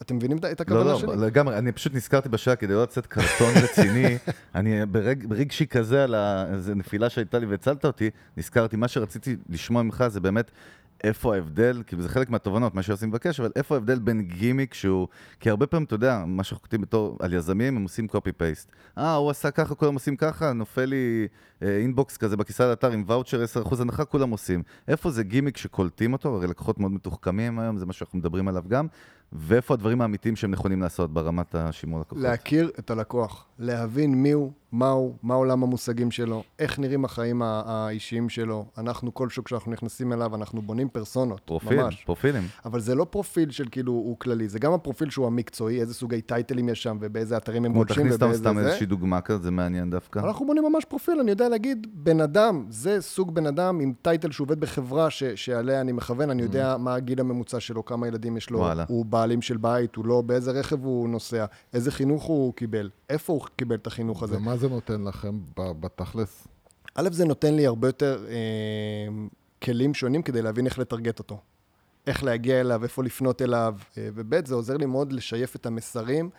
[0.02, 1.08] אתם מבינים את- הכוונה לא, שלי?
[1.08, 4.18] לא, לגמרי, אני פשוט נזכרתי בשעה כדי לא לצאת קרטון רציני.
[4.56, 6.16] אני ברג, ברגשי כזה על
[6.54, 10.52] איזה נפילה שהייתה לי והצלת אותי, נזכרתי, מה שרציתי לשמוע ממך זה באמת
[11.04, 15.08] איפה ההבדל, כאילו זה חלק מהתובנות, מה שיוסי מבקש, אבל איפה ההבדל בין גימיק שהוא,
[15.40, 18.72] כי הרבה פעמים, אתה יודע, מה שאנחנו כותבים בתור, על יזמים, הם עושים copy paste.
[18.98, 21.28] אה, הוא עשה ככה, כולם עושים ככה, נופל לי
[21.64, 24.64] אה, inbox כזה בכניסה לאתר עם ואוצ'ר 10% הנחה, כולם עושים.
[24.88, 28.64] איפה זה גימיק שקולטים אותו, הרי לקוחות מאוד מתוחכמים היום, זה מה שאנחנו מדברים עליו
[28.68, 28.88] גם,
[29.34, 32.24] ואיפה הדברים האמיתיים שהם נכונים לעשות ברמת השימור לקוחות.
[32.24, 37.42] להכיר את הלקוח, להבין מי הוא, מה הוא, מה עולם המושגים שלו, איך נראים החיים
[37.42, 38.66] האישיים שלו.
[38.78, 42.04] אנחנו, כל שוק שאנחנו נכנסים אליו, אנחנו בונים פרסונות, פרופיל, ממש.
[42.06, 42.44] פרופילים.
[42.66, 46.22] אבל זה לא פרופיל של כאילו הוא כללי, זה גם הפרופיל שהוא המקצועי, איזה סוגי
[46.22, 48.66] טייטלים יש שם ובאיזה אתרים הם גולשים תכניס סתם ובאיזה סתם זה.
[48.68, 50.20] איזושהי דוגמה כזאת, זה מעניין דווקא.
[50.20, 54.32] אנחנו בונים ממש פרופיל, אני יודע להגיד, בן אדם, זה סוג בן אדם עם טייטל
[54.32, 58.38] שהוא עובד בחברה ש, שעליה אני מכוון, אני יודע מה הגיל הממוצע שלו, כמה ילדים
[58.38, 58.62] יש לו, Mm.
[58.62, 58.86] וואלה.
[58.88, 63.34] הוא בעלים של בית, הוא לא, באיזה רכב הוא נוסע, איזה חינוך הוא קיבל, איפה
[63.34, 64.38] הוא קיבל את החינוך הזה.
[64.58, 66.48] זה נותן לכם בתכלס?
[66.96, 69.08] א', זה נותן לי הרבה יותר אה,
[69.64, 71.40] כלים שונים כדי להבין איך לטרגט אותו.
[72.08, 76.30] איך להגיע אליו, איפה לפנות אליו, אה, וב', זה עוזר לי מאוד לשייף את המסרים,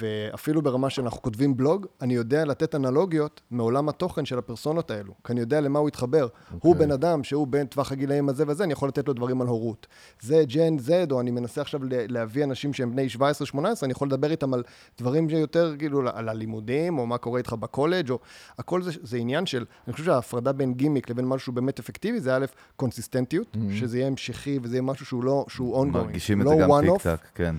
[0.00, 5.32] ואפילו ברמה שאנחנו כותבים בלוג, אני יודע לתת אנלוגיות מעולם התוכן של הפרסונות האלו, כי
[5.32, 6.28] אני יודע למה הוא התחבר.
[6.60, 9.46] הוא בן אדם שהוא בין טווח הגילאים הזה וזה, אני יכול לתת לו דברים על
[9.46, 9.86] הורות.
[10.20, 14.30] זה ג'ן זד, או אני מנסה עכשיו להביא אנשים שהם בני 17-18, אני יכול לדבר
[14.30, 14.62] איתם על
[14.98, 18.18] דברים שיותר, כאילו, על הלימודים, או מה קורה איתך בקולג', או...
[18.58, 22.36] הכל זה, זה עניין של, אני חושב שההפרדה בין גימיק לבין משהו באמת אפקטיבי, זה
[22.36, 22.46] א',
[22.76, 25.88] קונסיסטנטיות, שזה יהיה המשכי וזה יהיה משהו שהוא לא, שהוא ongoing.
[25.88, 27.56] מרגישים את לא זה גם one טיק off, טק, כן.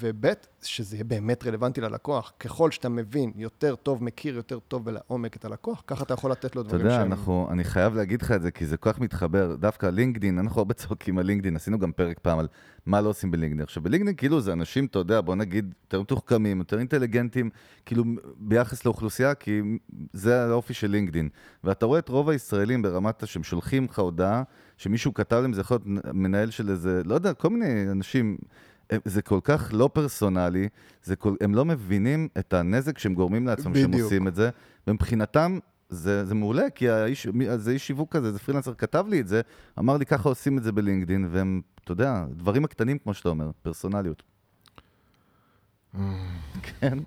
[0.00, 0.26] וב',
[0.62, 2.32] שזה יהיה באמת רלוונטי ללקוח.
[2.40, 6.56] ככל שאתה מבין יותר טוב, מכיר יותר טוב ולעומק את הלקוח, ככה אתה יכול לתת
[6.56, 7.12] לו אתה דברים יודע, שהם...
[7.12, 9.56] אנחנו, אני חייב להגיד לך את זה, כי זה כל כך מתחבר.
[9.56, 12.48] דווקא לינקדין, אנחנו הרבה צוחקים על לינקדין, עשינו גם פרק פעם על
[12.86, 13.62] מה לא עושים בלינקדין.
[13.62, 17.50] עכשיו, בלינקדין כאילו זה אנשים, אתה יודע, בוא נגיד, יותר מתוחכמים, יותר אינטליגנטים,
[17.86, 18.04] כאילו
[18.36, 19.60] ביחס לאוכלוסייה, כי
[20.12, 21.28] זה האופי של לינקדין.
[21.64, 24.42] ואתה רואה את רוב הישראלים ברמת שהם שולחים לך הודעה,
[24.82, 28.36] שמישהו כתב להם, זה יכול להיות מנהל של איזה, לא יודע, כל מיני אנשים.
[28.90, 30.68] הם- זה כל כך לא פרסונלי,
[31.02, 34.02] זה כל, הם לא מבינים את הנזק שהם גורמים לעצמם בדיוק.
[34.04, 34.50] עושים את זה,
[34.86, 35.58] ומבחינתם
[35.88, 37.26] זה, זה מעולה, כי האיש,
[37.56, 39.40] זה איש שיווק כזה, זה פרילנסר כתב לי את זה,
[39.78, 43.50] אמר לי ככה עושים את זה בלינקדין, והם, אתה יודע, דברים הקטנים כמו שאתה אומר,
[43.62, 44.22] פרסונליות.
[46.80, 46.98] כן,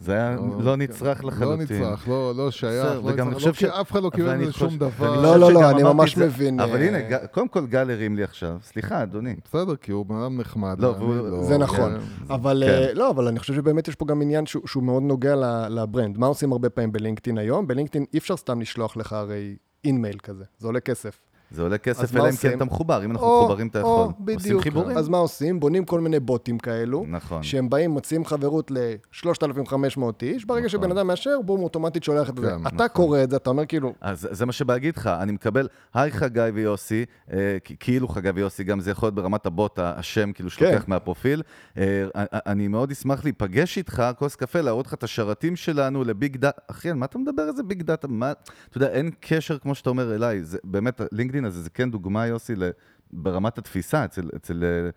[0.00, 1.62] זה היה לא נצרך לא לחלוטין.
[1.76, 4.78] נצרך, לא לא שייך, בסדר, לא נצרך, אני לא אף אחד לא קיבל מזה שום
[4.78, 5.22] דבר.
[5.22, 8.56] לא, לא, לא, אני ממש מבין, אבל אה, הנה, קודם כל גל הרים לי עכשיו,
[8.62, 9.34] סליחה, אדוני.
[9.44, 10.76] בסדר, כי הוא בן אדם נחמד.
[10.80, 10.94] לא,
[11.42, 11.98] זה נכון.
[12.28, 12.34] כן.
[12.34, 12.72] אבל כן.
[12.72, 16.18] אה, לא, אבל אני חושב שבאמת יש פה גם עניין שהוא, מאוד נוגע ל- לברנד.
[16.18, 17.66] מה עושים הרבה פעמים בלינקדאין היום?
[17.66, 21.18] בלינקדאין אי אפשר סתם לשלוח לך הרי אינמייל כזה, זה עולה כסף.
[21.50, 22.56] זה עולה כסף, אלא אם כן עושים?
[22.56, 23.04] אתה מחובר.
[23.04, 24.04] אם אנחנו או- מחוברים, אתה או, יכול.
[24.34, 24.62] עושים בדיוק.
[24.62, 24.96] חיבורים.
[24.98, 25.60] אז מה עושים?
[25.60, 27.42] בונים כל מיני בוטים כאלו, נכון.
[27.42, 30.68] שהם באים, מציעים חברות ל-3,500 איש, ברגע נכון.
[30.68, 32.42] שבן אדם מאשר, בום, אוטומטית שולח את זה.
[32.50, 32.88] כן, אתה נכון.
[32.88, 36.10] קורא את זה, אתה אומר כאילו, אז זה מה שבא להגיד לך, אני מקבל, היי
[36.10, 40.78] חגי ויוסי, אה, כאילו חגי ויוסי, גם זה יכול להיות ברמת הבוט, השם כאילו שלוקח
[40.78, 40.84] כן.
[40.90, 41.42] מהפרופיל.
[41.78, 42.04] אה,
[42.46, 46.60] אני מאוד אשמח להיפגש איתך, כוס קפה, להראות לך את השרתים שלנו ל big data.
[46.70, 48.08] אחי, על מה אתה מדבר איזה big data?
[48.08, 48.32] מה,
[48.68, 50.42] אתה יודע, אין קשר, כמו שאתה אומר, אליי.
[50.44, 52.54] זה באמת, לינקדאין הזה זה כן דוגמה, יוסי,
[53.12, 54.30] ברמת התפיסה אצל...
[54.36, 54.90] אצל אה,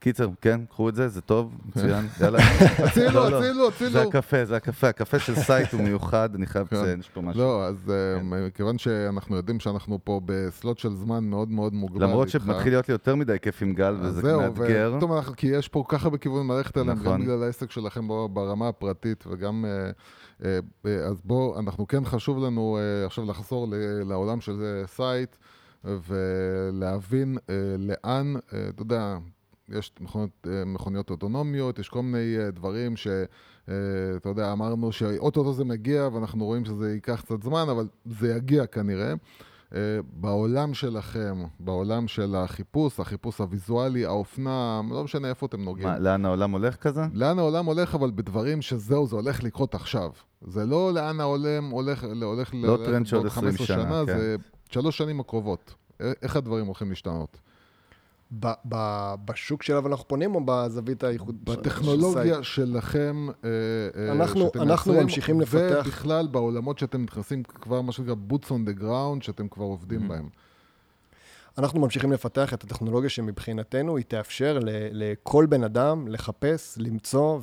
[0.00, 2.38] קיצר, כן, קחו את זה, זה טוב, מצוין, יאללה.
[2.78, 3.38] הצילו, לא, לא.
[3.38, 4.00] הצילו, זה הצילו.
[4.00, 4.88] הקפה, זה הקפה.
[4.88, 6.76] הקפה של Syte הוא מיוחד, אני חייב כן.
[6.76, 7.42] לציין, יש פה משהו.
[7.42, 12.02] לא, אז אה, מכיוון שאנחנו יודעים שאנחנו פה ב slot של זמן מאוד מאוד מוגבל
[12.02, 14.98] למרות שמתחיל להיות לי יותר מדי כיף עם גל, אז וזה זהו, מאתגר.
[15.16, 17.12] אנחנו, כי יש פה ככה בכיוון ללכת אליהם, נכון.
[17.12, 19.64] גם בגלל העסק שלכם ברמה הפרטית, וגם,
[20.44, 23.66] אה, אז בואו, אנחנו כן חשוב לנו עכשיו לחזור
[24.04, 25.36] לעולם של Syte,
[25.84, 29.18] ולהבין אה, לאן, אה, אתה יודע,
[29.68, 33.06] יש מכוניות, אה, מכוניות אוטונומיות, יש כל מיני דברים ש...
[33.68, 33.74] אה,
[34.16, 38.66] אתה יודע, אמרנו שאו-טו-טו זה מגיע, ואנחנו רואים שזה ייקח קצת זמן, אבל זה יגיע
[38.66, 39.14] כנראה.
[39.74, 45.88] אה, בעולם שלכם, בעולם של החיפוש, החיפוש הוויזואלי, האופנה, לא משנה איפה אתם נוגעים.
[45.88, 47.02] מה, לאן העולם הולך כזה?
[47.12, 50.10] לאן העולם הולך, אבל בדברים שזהו, זה הולך לקרות עכשיו.
[50.42, 54.02] זה לא לאן העולם הולך, הולך לא ללכת טרנד של עוד בעוד 20 15 שנה,
[54.06, 54.18] כן.
[54.18, 54.36] זה
[54.70, 55.74] שלוש שנים הקרובות.
[56.00, 57.38] א- איך הדברים הולכים להשתנות?
[58.40, 61.44] ב- ב- בשוק שאליו אנחנו פונים, או בזווית הייחוד?
[61.44, 63.48] בטכנולוגיה שלכם, אה,
[64.06, 68.68] אה, אנחנו- שאתם אנחנו ממשיכים לפתח- ובכלל בעולמות שאתם נכנסים כבר, מה שנקרא boots on
[68.68, 70.08] the ground, שאתם כבר עובדים Mm-hmm.
[70.08, 70.28] בהם.
[71.58, 74.58] אנחנו ממשיכים לפתח את הטכנולוגיה שמבחינתנו היא תאפשר
[74.92, 77.40] לכל בן אדם לחפש, למצוא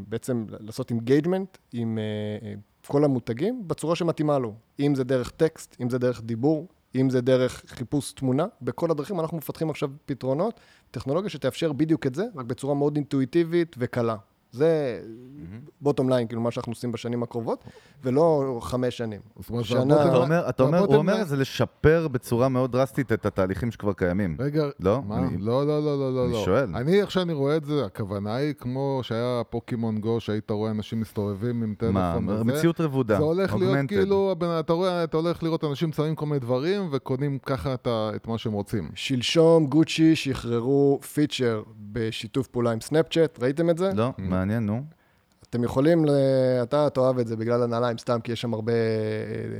[0.00, 2.02] ובעצם לעשות engagement עם אה,
[2.48, 2.54] אה,
[2.86, 4.54] כל המותגים בצורה שמתאימה לו.
[4.80, 9.20] אם זה דרך טקסט, אם זה דרך דיבור, אם זה דרך חיפוש תמונה, בכל הדרכים
[9.20, 10.60] אנחנו מפתחים עכשיו פתרונות,
[10.90, 14.16] טכנולוגיה שתאפשר בדיוק את זה, רק בצורה מאוד אינטואיטיבית וקלה.
[14.56, 15.00] זה
[15.80, 17.64] bottom line, כאילו מה שאנחנו עושים בשנים הקרובות,
[18.04, 19.20] ולא חמש שנים.
[19.40, 23.12] זאת אומרת, שנה- אתה אומר, אתה אומר, הוא אומר את זה לשפר בצורה מאוד דרסטית
[23.12, 24.36] את התהליכים שכבר קיימים.
[24.40, 25.00] רגע, לא?
[25.06, 25.18] מה?
[25.18, 26.24] אני- לא, לא, לא, לא, לא.
[26.24, 26.44] אני לא.
[26.44, 26.76] שואל.
[26.76, 31.00] אני, איך שאני רואה את זה, הכוונה היא כמו שהיה פוקימון גו, שהיית רואה אנשים
[31.00, 31.94] מסתובבים עם טלפון
[32.24, 32.44] מה, וזה.
[32.44, 33.16] מציאות רבודה.
[33.16, 33.88] זה הולך להיות.
[33.88, 38.10] כאילו, אתה רואה, אתה הולך לראות אנשים שמים כל מיני דברים וקונים ככה את ה-
[38.16, 38.88] את מה שהם רוצים.
[38.94, 43.90] שלשום גוצ'י שחררו feature בשיתוף פעולה עם סנאפצ'אט, ראיתם את זה?
[43.94, 44.82] לא, מעניין, נו.
[45.50, 46.10] אתם יכולים, ל...
[46.62, 48.78] אתה תאהב את זה בגלל הנעליים סתם, כי יש שם הרבה אה,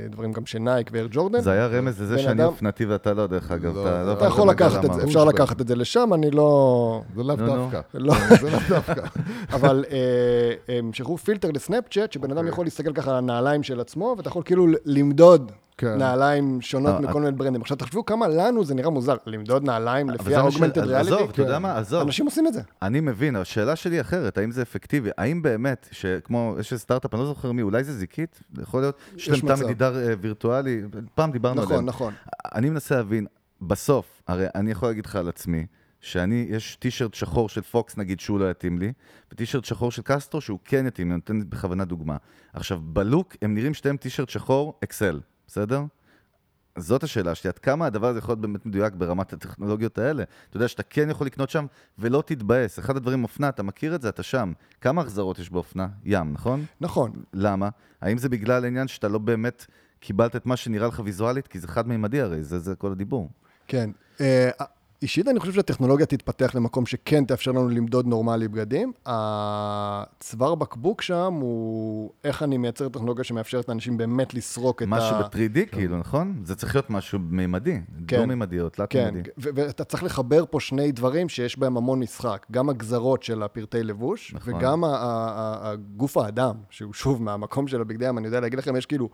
[0.09, 1.41] דברים גם של נייק ו Air Jordan.
[1.41, 3.75] זה היה רמז לזה שאני אדם- אופנתי ואתה לא, דרך אגב.
[3.75, 4.93] לא, אתה לא אתה אתה יכול לקחת את.
[4.93, 7.01] זה, אפשר לקחת את זה לשם, אני לא...
[7.15, 7.35] זה לאו.
[7.35, 7.81] דווקא.
[7.93, 8.13] לא.
[8.41, 9.01] זה לאו דווקא.
[9.51, 12.49] אבל אה, הם שחררו פילטר לסנאפצ'אט, שבן אדם אוקיי.
[12.49, 15.97] יכול להסתכל ככה על הנעליים של עצמו, ואתה יכול כאילו למדוד כן.
[15.97, 17.61] נעליים שונות לא, מכל מיני ברנדים.
[17.61, 21.29] עכשיו תחשבו כמה לנו זה נראה מוזר, למדוד נעליים לפי ש- ה-augmented עזוב.
[21.29, 22.01] אתה יודע מה, עזוב.
[22.01, 22.61] אנשים עושים את זה.
[22.81, 25.09] אני מבין, השאלה שלי אחרת, האם זה אפקטיבי?
[25.17, 28.39] האם באמת, שכמו, יש איזה סטארט-אפ, אני לא זוכר מי, אולי זה זיקית?
[28.61, 29.63] יכול להיות, יש להם מצב.
[29.63, 30.81] מדידה אה, וירטואלי,
[31.15, 31.85] פעם דיברנו עליהם.
[31.85, 32.13] נכון, נכון.
[32.55, 33.25] אני מנסה להבין,
[33.61, 35.65] בסוף, הרי אני יכול להגיד לך על עצמי,
[36.01, 38.93] שאני, יש טישרט שחור של פוקס נגיד שהוא לא יתאים לי,
[39.31, 42.17] וטישרט שחור של קסטרו שהוא כן יתאים לי, אני נותן בכוונה דוגמה.
[42.53, 45.83] עכשיו, בלוק הם נראים שתיהם טישרט שחור, אקסל, בסדר?
[46.77, 50.23] זאת השאלה שלי, עד כמה הדבר הזה יכול להיות באמת מדויק ברמת הטכנולוגיות האלה?
[50.49, 51.65] אתה יודע שאתה כן יכול לקנות שם
[51.99, 52.79] ולא תתבאס.
[52.79, 54.53] אחד הדברים, אופנה, אתה מכיר את זה, אתה שם.
[54.81, 55.87] כמה החזרות יש באופנה?
[56.05, 56.65] ים, נכון?
[56.81, 57.11] נכון.
[57.33, 57.69] למה?
[58.01, 59.65] האם זה בגלל העניין שאתה לא באמת
[59.99, 61.47] קיבלת את מה שנראה לך ויזואלית?
[61.47, 63.29] כי זה חד-מימדי הרי, זה, זה כל הדיבור.
[63.67, 63.89] כן.
[65.01, 68.91] אישית אני חושב שהטכנולוגיה תתפתח למקום שכן תאפשר לנו למדוד נורמלי בגדים.
[69.05, 75.21] הצוואר בקבוק שם הוא איך אני מייצר טכנולוגיה שמאפשרת לאנשים באמת לסרוק את משהו ה...
[75.21, 76.41] ב-3D, כאילו, נכון?
[76.43, 77.79] זה צריך להיות משהו מימדי.
[78.07, 78.17] כן.
[78.17, 79.29] דו-מימדי או כן, תלת-מימדי.
[79.37, 82.45] ו- ואתה צריך לחבר פה שני דברים שיש בהם המון משחק.
[82.51, 84.53] גם הגזרות של הפרטי לבוש, נכון.
[84.53, 89.09] וגם הגוף האדם, שהוא שוב מהמקום של הבגדי ים, אני יודע להגיד לכם, יש כאילו...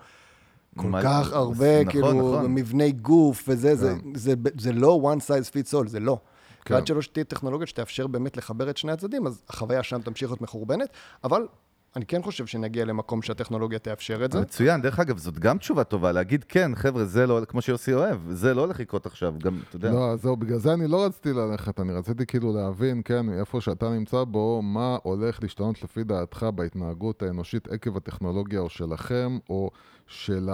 [0.78, 2.54] כל מלא- כך הרבה, נכון, כאילו, נכון.
[2.54, 4.16] מבני גוף וזה, זה, כן.
[4.16, 6.18] זה, זה לא one size fits all, זה לא.
[6.66, 6.74] כן.
[6.74, 10.42] ועד שלא שתהיה טכנולוגיה שתאפשר באמת לחבר את שני הצדדים, אז החוויה שם תמשיך להיות
[10.42, 10.90] מחורבנת,
[11.24, 11.48] אבל
[11.96, 14.42] אני כן חושב שנגיע למקום שהטכנולוגיה תאפשר את זה.
[14.42, 18.20] מצוין, דרך אגב, זאת גם תשובה טובה, להגיד כן, חבר'ה, זה לא, כמו שיוסי אוהב,
[18.30, 19.92] זה לא הולך לקרות עכשיו, גם, אתה יודע.
[19.92, 23.90] לא, זהו, בגלל זה אני לא רציתי ללכת, אני רציתי כאילו להבין, כן, איפה שאתה
[23.90, 29.72] נמצא בו, מה הולך להשתנות לפי דעתך בהתנהגות האנושית עקב הטכנולוגיה או שלכם, או
[30.08, 30.50] של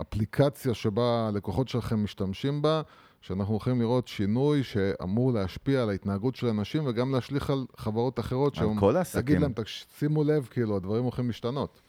[0.00, 2.82] האפליקציה שבה הלקוחות שלכם משתמשים בה,
[3.22, 8.58] שאנחנו הולכים לראות שינוי שאמור להשפיע על ההתנהגות של אנשים וגם להשליך על חברות אחרות.
[8.58, 9.40] על שאומ- כל להגיד העסקים.
[9.42, 11.80] להם, "תקש- שימו לב, כאילו, הדברים הולכים להשתנות.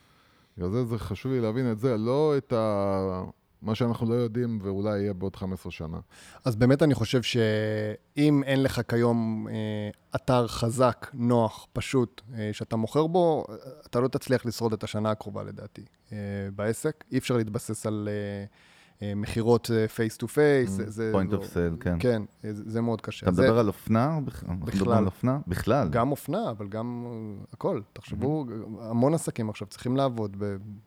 [0.58, 3.24] בגלל זה זה חשוב לי להבין את זה, לא את ה...
[3.62, 6.00] מה שאנחנו לא יודעים ואולי יהיה בעוד 15 שנה.
[6.46, 9.54] אז באמת אני חושב שאם אין לך כיום אה,
[10.16, 13.46] אתר חזק, נוח, פשוט, אה, שאתה מוכר בו,
[13.86, 16.18] אתה לא תצליח לשרוד את השנה הקרובה לדעתי אה,
[16.56, 17.04] בעסק.
[17.12, 18.46] אי אפשר להתבסס על אה,
[19.16, 20.80] מכירות face to face.
[21.12, 21.96] point of sale, כן.
[22.00, 23.26] כן, אה, זה, זה מאוד קשה.
[23.26, 24.20] אתה זה, מדבר על אופנה?
[24.66, 24.94] בכלל.
[24.94, 25.40] על אופנה?
[25.48, 25.90] בכלל.
[25.90, 27.82] גם אופנה, אבל גם אה, הכל.
[27.94, 28.46] תחשבו,
[28.82, 30.38] המון עסקים עכשיו צריכים לעבוד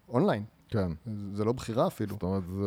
[0.08, 0.42] באונליין.
[0.68, 0.90] כן.
[1.32, 2.12] זה לא בחירה אפילו.
[2.12, 2.62] זאת אומרת, זה,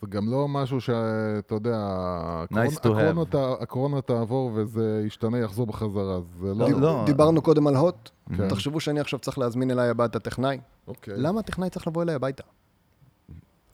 [0.00, 2.76] זה גם לא משהו שאתה יודע, הקורונה, Nice.
[2.76, 3.22] הקורונה,
[3.60, 6.20] הקורונה תעבור וזה ישתנה, יחזור בחזרה.
[6.40, 6.66] זה לא...
[6.66, 7.02] דיב- לא.
[7.06, 8.10] דיברנו קודם על הוט.
[8.36, 8.48] כן.
[8.48, 10.58] תחשבו שאני עכשיו צריך להזמין אליי הביתה טכנאי.
[10.88, 11.14] אוקיי.
[11.16, 12.42] למה הטכנאי צריך לבוא אליי הביתה?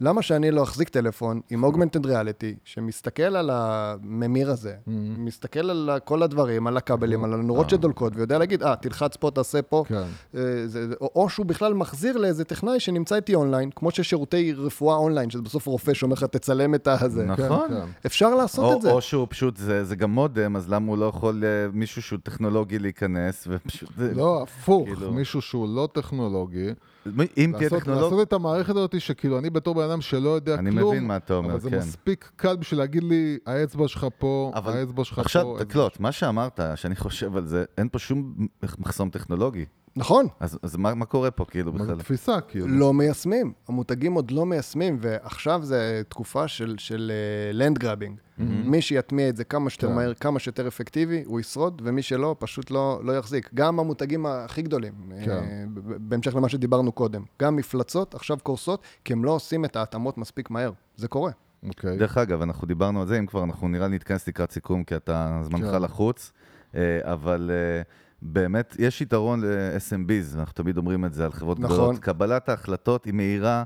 [0.01, 4.90] למה שאני לא אחזיק טלפון עם אוגמנטד ריאליטי, שמסתכל על הממיר הזה, Mhm.
[5.18, 7.70] מסתכל על כל הדברים, על הכבלים, על הנורות אה.
[7.70, 9.84] שדולקות, ויודע להגיד, אה, תלחץ פה, תעשה פה.
[9.88, 10.03] כן.
[10.34, 14.96] אה, זה- או או שהוא בכלל מחזיר לאיזה טכנאי שנמצא איתי אונליין, כמו ששירותי רפואה
[14.96, 17.24] אונליין, שזה בסוף רופא שאומר לך, תצלם את הזה.
[17.26, 17.68] נכון.
[17.68, 17.86] כן, כן.
[18.07, 18.90] אפשר לעשות את זה.
[18.90, 22.03] או, או שהוא פשוט, זה, זה גם מודם, אז למה הוא לא יכול אה, מישהו
[22.03, 23.88] שהוא טכנולוגי להיכנס, ופשוט...
[23.98, 26.68] לא, הפוך, כאילו- מישהו שהוא לא טכנולוגי,
[27.36, 28.05] אם תהיה טכנולוגיה...
[28.05, 31.16] לעשות את המערכת הזאת שכאילו אני בתור בן אדם שלא יודע אני כלום, מבין מה
[31.16, 31.78] אתה אומר, אבל זה כן.
[31.78, 35.20] מספיק קל בשביל להגיד לי, האצבע שלך פה, אבל האצבע שלך פה.
[35.22, 38.34] עכשיו, תקלוט, מה שאמרת, שאני חושב על זה, אין פה שום
[38.78, 39.64] מחסום טכנולוגי.
[39.97, 40.26] נכון.
[40.41, 42.03] אז, אז מה, מה קורה פה כאילו מה זה בכלל?
[42.03, 42.68] תפיסה, כאילו.
[42.68, 43.53] לא מיישמים.
[43.68, 47.12] המותגים עוד לא מיישמים, ועכשיו זה תקופה של, של
[47.52, 48.18] land grabbing.
[48.38, 49.95] מי שיטמיע את זה כמה שיותר כן.
[49.95, 53.51] מהר, כמה שיותר אפקטיבי, הוא ישרוד, ומי שלא, פשוט לא, לא יחזיק.
[53.55, 54.93] גם המותגים הכי גדולים,
[55.24, 55.30] כן.
[55.30, 57.22] אה, ב- ב- בהמשך למה שדיברנו קודם.
[57.43, 60.72] גם מפלצות עכשיו קורסות, כי הם לא עושים את ההתאמות מספיק מהר.
[60.97, 61.30] זה קורה.
[61.68, 61.97] אוקיי.
[61.97, 64.97] דרך אגב, אנחנו דיברנו על זה, אם כבר, אנחנו נראה לי נתכנס לקראת סיכום, כי
[64.97, 65.82] אתה, זמנך כן.
[65.82, 66.32] לחוץ,
[66.74, 67.82] אה, אבל אה,
[68.22, 71.76] באמת, יש יתרון ל-SMBs, אנחנו תמיד אומרים את זה על חברות נכון.
[71.76, 71.98] גדולות.
[71.98, 73.62] קבלת ההחלטות היא מהירה,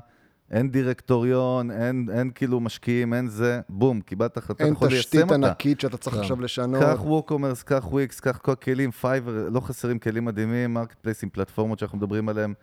[0.51, 5.13] אין דירקטוריון, אין, אין כאילו משקיעים, אין זה, בום, קיבלת החלטה, אתה אין יכול תשתית
[5.13, 5.47] ליישם אותה.
[5.47, 6.21] ענקית שאתה צריך כן.
[6.21, 6.83] עכשיו לשנות.
[6.83, 11.79] קח WooCommerce, קח וויקס, קח כל הכלים, Fiverr, לא חסרים כלים מדהימים, marketplace ים, פלטפורמות
[11.79, 12.53] שאנחנו מדברים עליהם,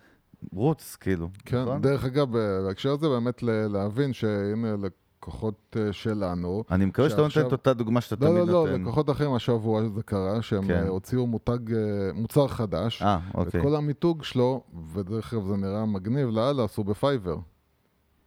[0.52, 1.80] רוץ, כאילו, כן, נכון?
[1.80, 2.32] דרך אגב,
[2.66, 4.74] בהקשר הזה באמת להבין שהנה
[5.22, 8.66] לקוחות אה, שלנו, אני מקווה שאתה נותן את אותה דוגמה שאתה לא, תמיד לא, לא,
[8.70, 8.82] נותן.
[8.82, 10.74] לקוחות אחרים השבוע זה קרה, שהם כן.
[10.82, 11.78] אה, הוציאו מותג, אה,
[12.14, 13.62] מוצר חדש, אה, אוקיי.
[13.62, 14.62] כל המיתוג שלו,
[14.92, 17.36] ודרך אגב זה נראה מגניב לאללה, עשו ב Fiverr.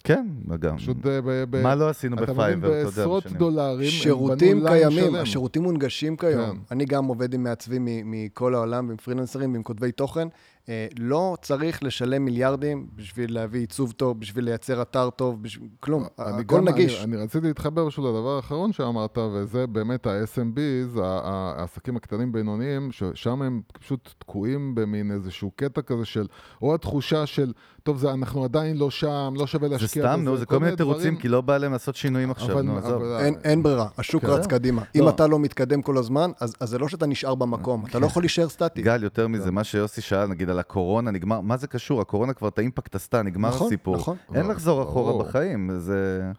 [0.04, 0.28] כן,
[0.60, 0.78] גם.
[0.78, 1.20] פשוט ב...
[1.50, 3.26] ב- מה לא עשינו ב Fiverr, אתה יודע, בעשרות.
[3.28, 5.16] דולרים, שירותים קיימים.
[5.16, 6.52] השירותים מונגשים כיום.
[6.52, 6.58] כן.
[6.72, 10.28] אני גם עובד עם מעצבים מ- מכל העולם, עם פרילנסרים ועם כותבי תוכן.
[10.70, 15.70] אה, לא צריך לשלם מיליארדים בשביל להביא עיצוב טוב, בשביל לייצר אתר טוב, בשביל...
[15.80, 16.96] כלום, אני הכל נגיש.
[17.04, 22.92] אני, אני רציתי להתחבר פשוט לדבר האחרון שאמרת, וזה באמת ה-SMBs, ה- ה- העסקים הקטנים-בינוניים,
[22.92, 26.28] ששם הם פשוט תקועים במין איזשהו קטע כזה של,
[26.62, 27.52] או התחושה של,
[27.86, 30.76] טוב, זה, אנחנו עדיין לא שם, לא שווה זה להשקיע סתם, נו, זה כל מיני
[30.76, 33.02] תירוצים, כי לא בא להם לעשות שינויים עכשיו, אבל- נו, עזוב.
[33.02, 34.28] אבל- אין, אין ברירה, השוק כן.
[34.32, 34.82] רץ קדימה.
[34.96, 35.02] לא.
[35.04, 38.06] אם אתה לא מתקדם כל הזמן, אז, אז זה לא שאתה נשאר במקום, אתה לא
[38.06, 38.82] יכול להישאר סטטי.
[38.82, 42.02] גל, יותר מזה, מה שיוסי שאל, נגיד, על הקורונה, נגמר, מה זה קשור?
[42.02, 43.96] הקורונה כבר את האימפקט עשתה, נגמר נכון, הסיפור.
[43.98, 44.18] נכון.
[44.36, 45.24] אין לחזור אחורה.
[45.24, 46.32] בחיים, זה...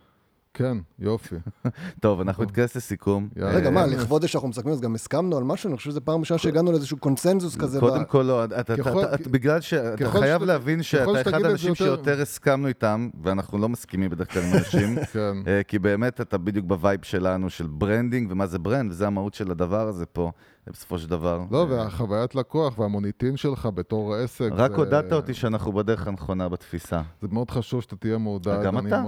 [0.56, 1.34] כן, יופי.
[2.02, 3.28] טוב, אנחנו נתכנס לסיכום.
[3.36, 5.68] רגע, מה, לכבוד זה שאנחנו מסכמים, אז גם הסכמנו על משהו?
[5.68, 7.80] אני חושב שזו פעם ראשונה שהגענו לאיזשהו קונסנזוס כזה.
[7.80, 8.44] קודם כל לא,
[9.30, 14.32] בגלל שאתה חייב להבין שאתה אחד האנשים יותר- שיותר הסכמנו איתם, ואנחנו לא מסכימים בדרך
[14.32, 15.36] כלל עם אנשים, כן.
[15.46, 19.34] אה, כי באמת אתה בדיוק ב vibe שלנו של branding, ומה זה brand, וזה המהות
[19.34, 20.30] של הדבר הזה פה,
[20.72, 21.42] בסופו של דבר.
[21.50, 27.02] לא, והחוויית לקוח והמוניטין שלך בתור עסק, רק זה- הודעת אותי שאנחנו בדרך הנכונה בתפיסה.
[27.22, 28.62] זה מאוד חשוב שאתה תהיה מעודד.
[28.64, 29.02] גם אני אתה.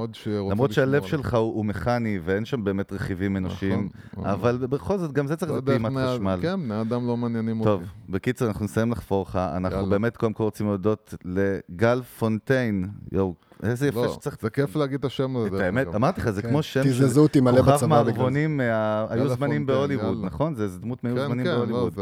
[0.51, 4.27] למרות שהלב שלך הוא הוא מכני, ואין שם באמת רכיבים אנושיים, נכון.
[4.27, 6.39] אבל בכל זאת, גם זה צריך לא פעימת חשמל.
[6.43, 7.91] כן, בני אדם לא מעניינים טוב, אותי.
[8.09, 9.37] בקיצור, אנחנו נסיים לחפור לך.
[9.37, 9.87] אנחנו.
[9.87, 12.89] באמת קודם כל רוצים להודות לגל פונטיין.
[13.13, 14.37] יואו, איזה יפה לא, שצריך...
[14.43, 15.57] זה כיף להגיד את השם הזה.
[15.57, 15.95] את האמת.
[15.95, 18.11] אמרתי לך, זה כן, כמו שם של תזזו אותי מלא כוכב בצבא בגלל זה.
[18.13, 20.19] מערבונים, מה- היו זמנים בהוליווד.
[20.25, 20.55] נכון?
[20.55, 21.93] זה דמות מהיו כן, זמנים כן, לא, בהוליווד.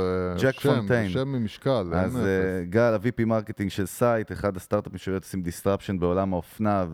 [0.41, 1.09] ג'ק פונטיין.
[1.11, 2.23] שם ממשקל, אז אה.
[2.69, 6.85] גל, ה- VP marketing של SYTE, אחד הסטארט-אפים שעושים disruption בעולם האופנה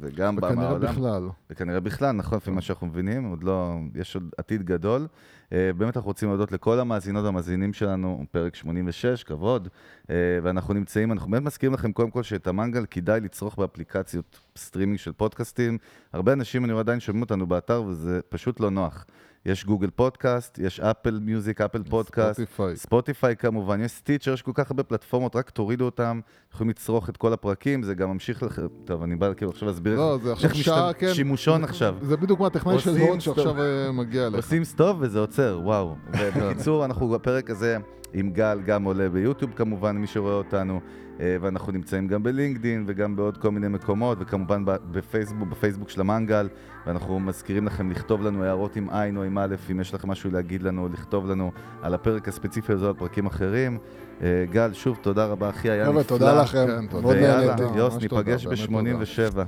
[0.00, 0.80] וגם וכנראה בעולם.
[0.92, 1.28] בכלל.
[1.50, 5.06] וכנראה בכלל, נכון, לפי מה שאנחנו מבינים, עוד לא, יש עוד עתיד גדול.
[5.52, 9.68] אה, באמת אנחנו רוצים להודות לכל המאזינות והמאזינים שלנו, פרק 86, כבוד.
[10.10, 14.98] אה, ואנחנו נמצאים, אנחנו באמת מזכירים לכם קודם כל שאת המנגל כדאי לצרוך באפליקציות סטרימינג
[14.98, 15.78] של פודקאסטים.
[16.12, 19.06] הרבה אנשים, אני רואה עדיין שומעים אותנו באתר, וזה פשוט לא נוח.
[19.46, 22.76] יש Google Podcast, יש Apple Music, Apple Podcast, Spotify.
[22.76, 26.20] Spotify כמובן, יש Stitcher, יש כל כך הרבה פלטפורמות, רק תורידו אותם,
[26.54, 29.96] יכולים לצרוך את כל הפרקים, זה גם ממשיך לכם, טוב, אני בא כאילו עכשיו להסביר
[29.96, 31.14] לא, זה עכשיו שעה, משתמש- כן.
[31.14, 31.94] שימושון עכשיו.
[32.02, 33.20] זה בדיוק מה הטכנאי של הוט.
[33.20, 34.36] שעכשיו אה, מגיע אליך.
[34.44, 35.96] עושים stop וזה עוצר, וואו.
[36.18, 37.76] ובקיצור, אנחנו בפרק הזה
[38.12, 40.80] עם גל גם עולה ביוטיוב כמובן, מי שרואה אותנו,
[41.18, 46.48] ואנחנו נמצאים גם ב LinkedIn וגם בעוד כל מיני מקומות, וכמובן בפייסבוק, בפייסבוק של המנגל,
[46.86, 50.30] ואנחנו מזכירים לכם לכתוב לנו הערות עם עין או עם א', אם יש לכם משהו
[50.30, 51.52] להגיד לנו, לכתוב לנו
[51.82, 53.78] על הפרק הספציפי הזה או על פרקים אחרים.
[54.22, 56.02] אה, גל, שוב, תודה רבה, אחי, היה נפלא.
[56.02, 56.66] תודה לכם.
[56.66, 57.02] כן, תודה.
[57.02, 57.62] מאוד נהניתי.
[57.78, 59.40] יוס, תודה, ניפגש באמת ב-87.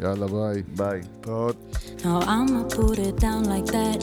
[0.00, 0.62] יאללה, ביי.
[0.76, 1.00] ביי.
[3.66, 4.02] that.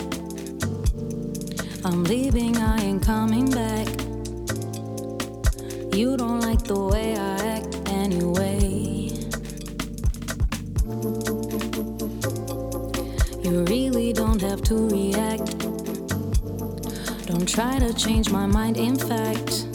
[1.86, 4.23] I'm leaving, I ain't coming back.
[5.94, 8.58] You don't like the way I act anyway.
[13.44, 15.60] You really don't have to react.
[17.28, 19.68] Don't try to change my mind, in fact.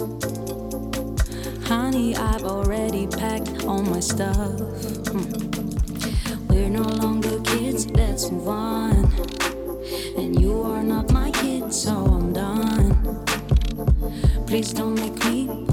[1.69, 4.35] Honey, I've already packed all my stuff.
[5.15, 6.49] Hmm.
[6.49, 9.13] We're no longer kids, let's move on.
[10.17, 13.25] And you are not my kid, so I'm done.
[14.49, 15.68] Please don't make me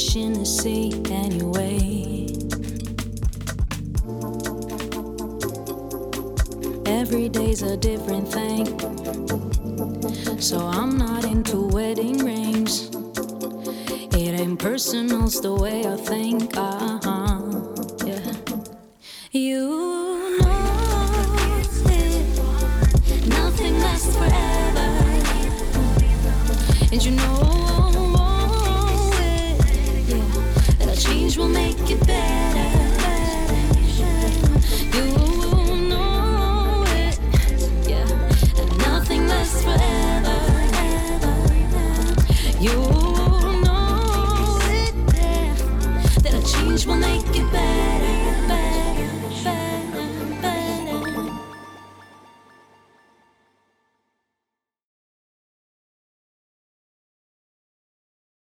[0.00, 2.26] fish in the sea anyway.
[6.86, 8.66] Every day's a different thing.
[10.40, 12.90] So I'm not into wedding rings.
[14.12, 16.56] It ain't personal's the way I think.
[16.56, 16.89] Uh-huh.